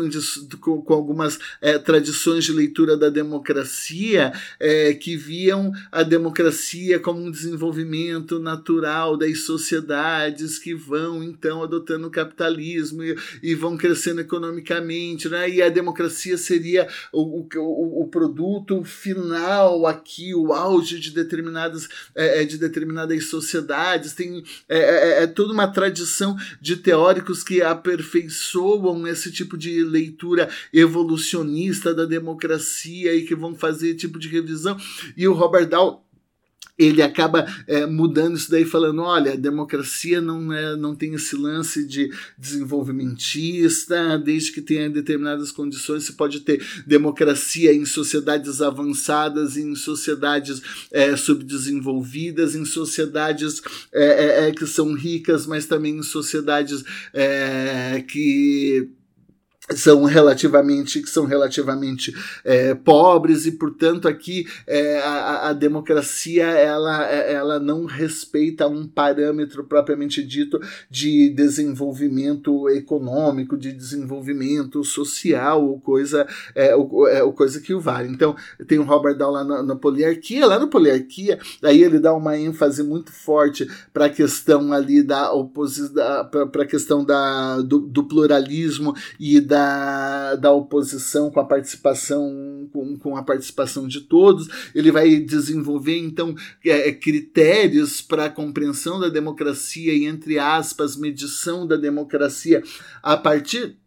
[0.59, 7.21] com, com algumas é, tradições de leitura da democracia é, que viam a democracia como
[7.21, 14.21] um desenvolvimento natural das sociedades que vão então adotando o capitalismo e, e vão crescendo
[14.21, 15.49] economicamente, né?
[15.49, 22.41] e a democracia seria o, o, o produto final aqui, o auge de determinadas, é,
[22.41, 27.61] é, de determinadas sociedades, tem é, é, é, é, toda uma tradição de teóricos que
[27.61, 34.77] aperfeiçoam esse tipo de leitura evolucionista da democracia e que vão fazer tipo de revisão.
[35.15, 36.05] E o Robert Dahl
[36.77, 41.35] ele acaba é, mudando isso daí, falando: olha, a democracia não, é, não tem esse
[41.35, 49.57] lance de desenvolvimentista, desde que tenha determinadas condições, você pode ter democracia em sociedades avançadas,
[49.57, 50.61] em sociedades
[50.91, 53.61] é, subdesenvolvidas, em sociedades
[53.93, 56.83] é, é, é que são ricas, mas também em sociedades
[58.07, 58.89] que
[59.75, 67.05] são relativamente que são relativamente é, pobres e portanto aqui é, a, a, democracia ela,
[67.05, 76.27] ela não respeita um parâmetro propriamente dito de desenvolvimento econômico de desenvolvimento social ou coisa
[76.55, 78.09] é, ou, é, ou coisa que o vale.
[78.09, 78.35] Então
[78.67, 82.37] tem o Robert Dahl lá na, na poliarquia lá no poliarquia aí ele dá uma
[82.37, 85.91] ênfase muito forte para a questão ali da oposição
[86.51, 92.67] para a questão da, do, do pluralismo e da da, da oposição com a participação
[92.71, 94.47] com, com a participação de todos.
[94.73, 96.35] Ele vai desenvolver então
[96.65, 102.63] é, é critérios para a compreensão da democracia e entre aspas medição da democracia
[103.03, 103.77] a partir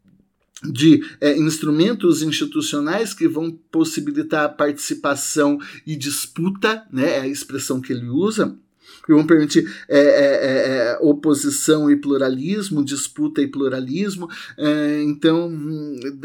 [0.63, 7.83] de é, instrumentos institucionais que vão possibilitar a participação e disputa, né, é a expressão
[7.83, 8.57] que ele usa,
[9.05, 14.29] que vão permitir é, é, é, é, oposição e pluralismo, disputa e pluralismo.
[14.57, 15.53] É, então,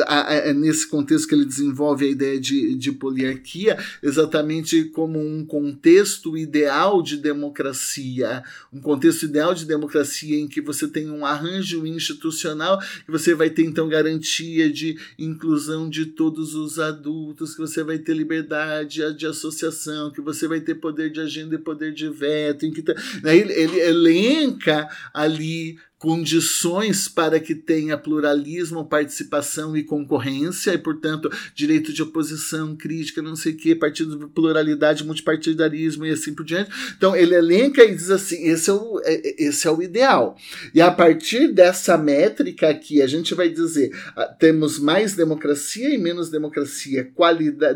[0.08, 6.38] é nesse contexto que ele desenvolve a ideia de, de poliarquia, exatamente como um contexto
[6.38, 12.80] ideal de democracia, um contexto ideal de democracia em que você tem um arranjo institucional,
[12.80, 17.98] que você vai ter então garantia de inclusão de todos os adultos, que você vai
[17.98, 22.69] ter liberdade de associação, que você vai ter poder de agenda e poder de veto,
[22.70, 22.94] em que tá,
[23.24, 31.30] né, ele, ele elenca ali condições para que tenha pluralismo, participação e concorrência, e, portanto,
[31.54, 36.46] direito de oposição, crítica, não sei o que, partido de pluralidade, multipartidarismo e assim por
[36.46, 36.72] diante.
[36.98, 40.38] Então, ele elenca e diz assim: esse é o, é, é, esse é o ideal.
[40.74, 45.98] E a partir dessa métrica aqui, a gente vai dizer: ah, temos mais democracia e
[45.98, 47.12] menos democracia,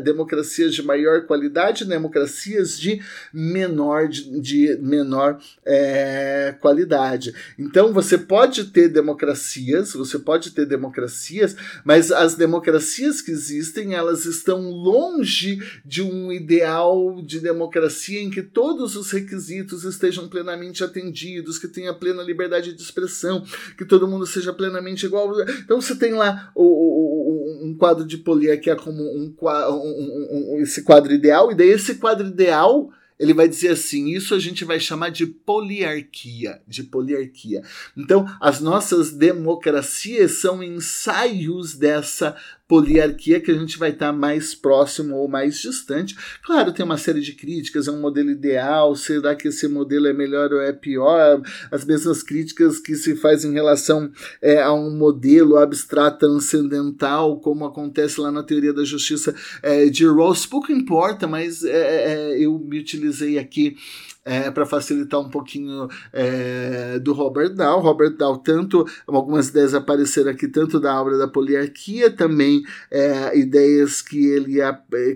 [0.02, 3.02] democracias de maior qualidade, democracias de
[3.32, 7.34] menor, de menor é, qualidade.
[7.58, 13.94] Então, você você pode ter democracias, você pode ter democracias, mas as democracias que existem,
[13.94, 20.84] elas estão longe de um ideal de democracia em que todos os requisitos estejam plenamente
[20.84, 23.44] atendidos, que tenha plena liberdade de expressão,
[23.76, 25.32] que todo mundo seja plenamente igual.
[25.64, 30.82] Então você tem lá o, o, um quadro de poliarquia como um, um, um, esse
[30.82, 34.80] quadro ideal, e daí esse quadro ideal ele vai dizer assim: isso a gente vai
[34.80, 37.62] chamar de poliarquia, de poliarquia.
[37.96, 42.36] Então, as nossas democracias são ensaios dessa
[42.66, 46.16] poliarquia que a gente vai estar mais próximo ou mais distante.
[46.42, 50.12] Claro, tem uma série de críticas, é um modelo ideal, será que esse modelo é
[50.12, 51.42] melhor ou é pior?
[51.70, 54.10] As mesmas críticas que se faz em relação
[54.40, 60.06] é, a um modelo abstrato transcendental, como acontece lá na teoria da justiça é, de
[60.06, 63.76] Rawls, pouco importa, mas é, é eu me utilizei aqui
[64.24, 67.80] é, para facilitar um pouquinho é, do Robert Dow.
[67.80, 74.00] Robert Dow, tanto algumas ideias apareceram aqui, tanto da obra da poliarquia, também é, ideias
[74.00, 74.58] que ele,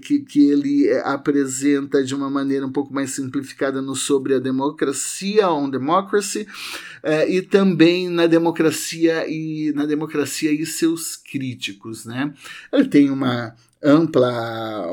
[0.02, 5.48] que, que ele apresenta de uma maneira um pouco mais simplificada no sobre a democracia,
[5.50, 6.46] on democracy,
[7.02, 12.32] é, e também na democracia e na democracia e seus críticos, né?
[12.72, 14.86] Ele tem uma ampla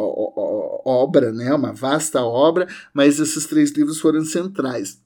[0.85, 4.99] obra, né, uma vasta obra, mas esses três livros foram centrais.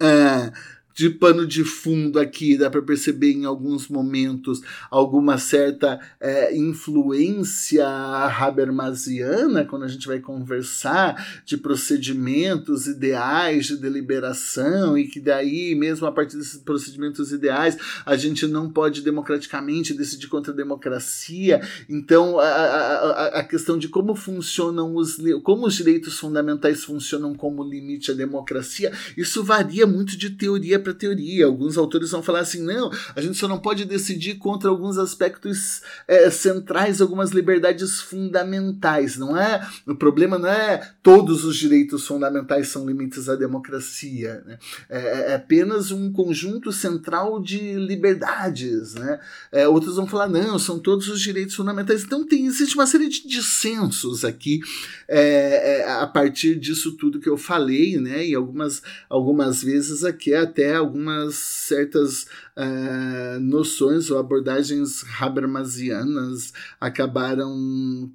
[0.00, 0.52] É,
[0.98, 4.60] de pano de fundo aqui, dá para perceber em alguns momentos
[4.90, 14.98] alguma certa é, influência habermasiana quando a gente vai conversar de procedimentos ideais de deliberação
[14.98, 20.26] e que daí, mesmo a partir desses procedimentos ideais, a gente não pode democraticamente decidir
[20.26, 21.60] contra a democracia.
[21.88, 27.62] Então, a, a, a questão de como funcionam os como os direitos fundamentais funcionam como
[27.62, 31.46] limite à democracia, isso varia muito de teoria para teoria.
[31.46, 35.82] Alguns autores vão falar assim: não, a gente só não pode decidir contra alguns aspectos
[36.06, 39.16] é, centrais, algumas liberdades fundamentais.
[39.16, 39.66] Não é?
[39.86, 44.42] O problema não é todos os direitos fundamentais são limites à democracia.
[44.46, 44.58] Né?
[44.88, 48.94] É, é apenas um conjunto central de liberdades.
[48.94, 49.20] Né?
[49.52, 52.04] É, outros vão falar: não, são todos os direitos fundamentais.
[52.04, 54.60] Então tem, existe uma série de dissensos aqui
[55.06, 58.26] é, é, a partir disso tudo que eu falei, né?
[58.26, 62.24] E algumas, algumas vezes aqui até algumas certas
[62.56, 68.10] uh, noções ou abordagens habermasianas acabaram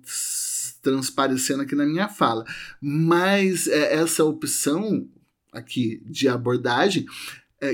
[0.82, 2.44] transparecendo aqui na minha fala.
[2.82, 5.08] Mas é, essa opção
[5.52, 7.06] aqui de abordagem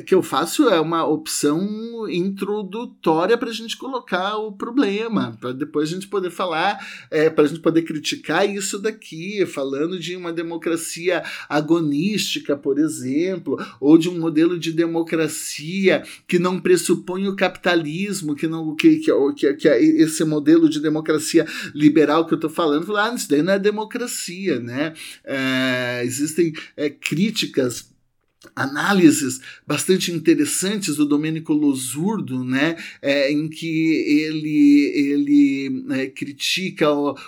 [0.01, 5.89] que eu faço é uma opção introdutória para a gente colocar o problema, para depois
[5.89, 10.31] a gente poder falar, é, para a gente poder criticar isso daqui, falando de uma
[10.33, 18.35] democracia agonística, por exemplo, ou de um modelo de democracia que não pressupõe o capitalismo,
[18.35, 22.49] que não que, que, que, que é esse modelo de democracia liberal que eu estou
[22.49, 24.93] falando, ah, isso daí não é democracia, né?
[25.23, 27.89] É, existem é, críticas
[28.55, 36.87] análises bastante interessantes do Domênico Losurdo, né, é, em que ele, ele é, critica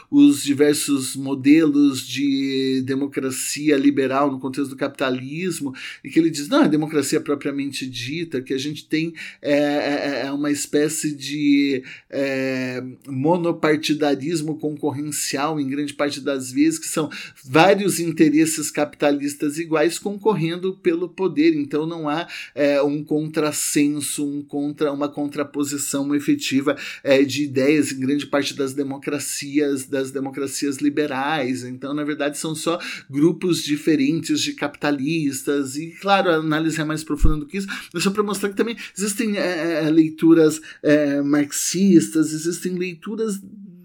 [0.09, 5.73] os diversos modelos de democracia liberal no contexto do capitalismo,
[6.03, 10.21] e que ele diz, não, a democracia propriamente dita, que a gente tem é, é,
[10.27, 17.09] é uma espécie de é, monopartidarismo concorrencial em grande parte das vezes, que são
[17.43, 21.56] vários interesses capitalistas iguais concorrendo pelo pelo poder.
[21.56, 27.99] Então não há é, um contrassenso, um contra, uma contraposição efetiva é, de ideias em
[27.99, 31.64] grande parte das democracias, das democracias liberais.
[31.64, 32.80] Então, na verdade, são só
[33.10, 35.76] grupos diferentes de capitalistas.
[35.76, 38.56] E, claro, a análise é mais profunda do que isso, mas só para mostrar que
[38.56, 43.40] também existem é, é leituras é, marxistas, existem leituras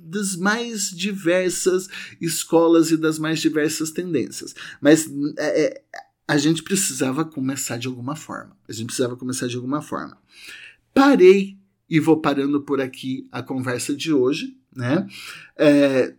[0.08, 1.88] das mais diversas
[2.20, 4.54] escolas e das mais diversas tendências.
[4.80, 5.82] Mas é, é
[6.28, 8.56] a gente precisava começar de alguma forma.
[8.68, 10.18] A gente precisava começar de alguma forma.
[10.92, 11.56] Parei
[11.88, 15.06] e vou parando por aqui a conversa de hoje, né?
[15.56, 16.14] É,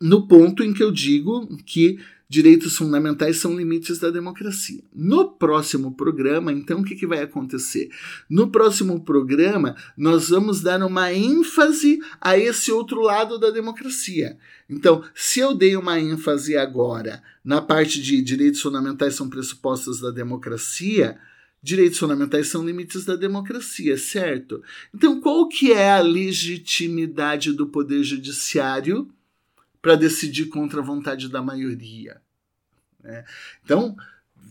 [0.00, 1.98] no ponto em que eu digo que
[2.32, 4.82] direitos fundamentais são limites da democracia.
[4.90, 7.90] No próximo programa, então, o que, que vai acontecer?
[8.26, 14.38] No próximo programa, nós vamos dar uma ênfase a esse outro lado da democracia.
[14.66, 20.10] Então, se eu dei uma ênfase agora na parte de direitos fundamentais são pressupostos da
[20.10, 21.18] democracia,
[21.62, 24.62] direitos fundamentais são limites da democracia, certo?
[24.94, 29.06] Então, qual que é a legitimidade do poder judiciário
[29.82, 32.21] para decidir contra a vontade da maioria?
[33.02, 33.24] Né?
[33.64, 33.96] Então,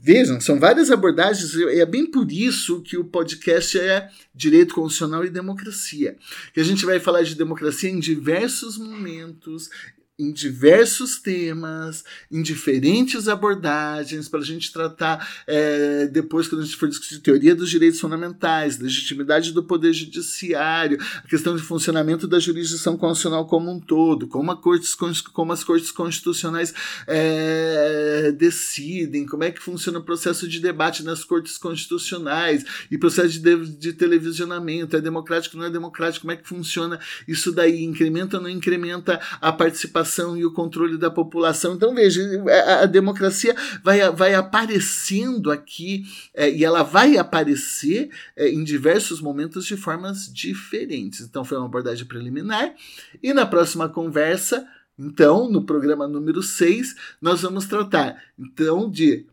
[0.04, 5.24] vejam, são várias abordagens, e é bem por isso que o podcast é Direito Constitucional
[5.26, 6.18] e Democracia.
[6.54, 9.70] Que a gente vai falar de democracia em diversos momentos,
[10.22, 16.78] em diversos temas, em diferentes abordagens, para a gente tratar é, depois, quando a gente
[16.78, 22.38] for discutir teoria dos direitos fundamentais, legitimidade do poder judiciário, a questão de funcionamento da
[22.38, 24.96] jurisdição constitucional como um todo, como, cortes,
[25.34, 26.72] como as cortes constitucionais
[27.08, 33.40] é, decidem, como é que funciona o processo de debate nas cortes constitucionais e processo
[33.40, 38.38] de, de televisionamento, é democrático, não é democrático, como é que funciona isso daí, incrementa
[38.38, 41.74] ou não incrementa a participação participação e o controle da população.
[41.74, 48.50] Então, veja, a, a democracia vai, vai aparecendo aqui é, e ela vai aparecer é,
[48.50, 51.22] em diversos momentos de formas diferentes.
[51.22, 52.74] Então, foi uma abordagem preliminar.
[53.24, 54.68] E na próxima conversa,
[55.00, 59.26] então, no programa número 6, nós vamos tratar, então, de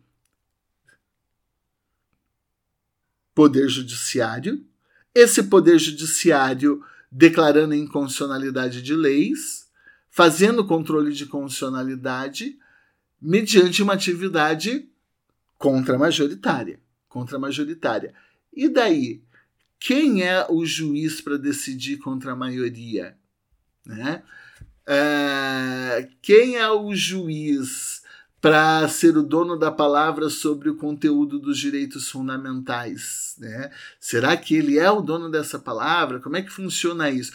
[3.35, 4.65] poder judiciário,
[5.15, 9.68] esse poder judiciário declarando inconstitucionalidade de leis,
[10.19, 12.59] fazendo controle de constitucionalidade
[13.23, 14.91] mediante uma atividade
[15.57, 16.81] contra-majoritária.
[17.09, 18.13] Contra-majoritária.
[18.53, 19.23] E daí?
[19.79, 23.17] Quem é o juiz para decidir contra a maioria?
[23.87, 24.25] Né?
[24.85, 27.98] É, quem é o juiz
[28.41, 33.35] para ser o dono da palavra sobre o conteúdo dos direitos fundamentais.
[33.39, 33.71] Né?
[33.99, 36.21] Será que ele é o dono dessa palavra?
[36.21, 37.33] Como é que funciona isso?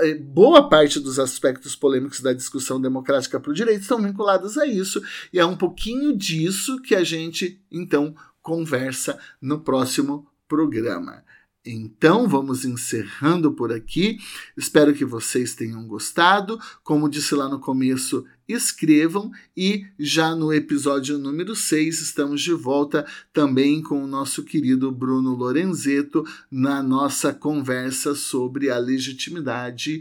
[0.00, 4.66] Eh, boa parte dos aspectos polêmicos da discussão democrática para o direito estão vinculados a
[4.66, 5.02] isso,
[5.32, 11.22] e é um pouquinho disso que a gente, então, conversa no próximo programa.
[11.70, 14.18] Então, vamos encerrando por aqui.
[14.56, 16.58] Espero que vocês tenham gostado.
[16.82, 23.06] Como disse lá no começo, escrevam e já no episódio número 6 estamos de volta
[23.34, 30.00] também com o nosso querido Bruno Lorenzeto na nossa conversa sobre a legitimidade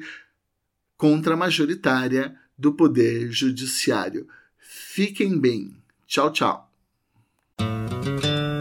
[0.95, 4.25] contra-majoritária do Poder Judiciário.
[4.57, 5.75] Fiquem bem.
[6.07, 6.71] Tchau, tchau.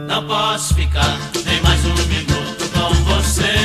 [0.09, 2.36] Não posso ficar nem mais um minuto
[3.27, 3.57] com você.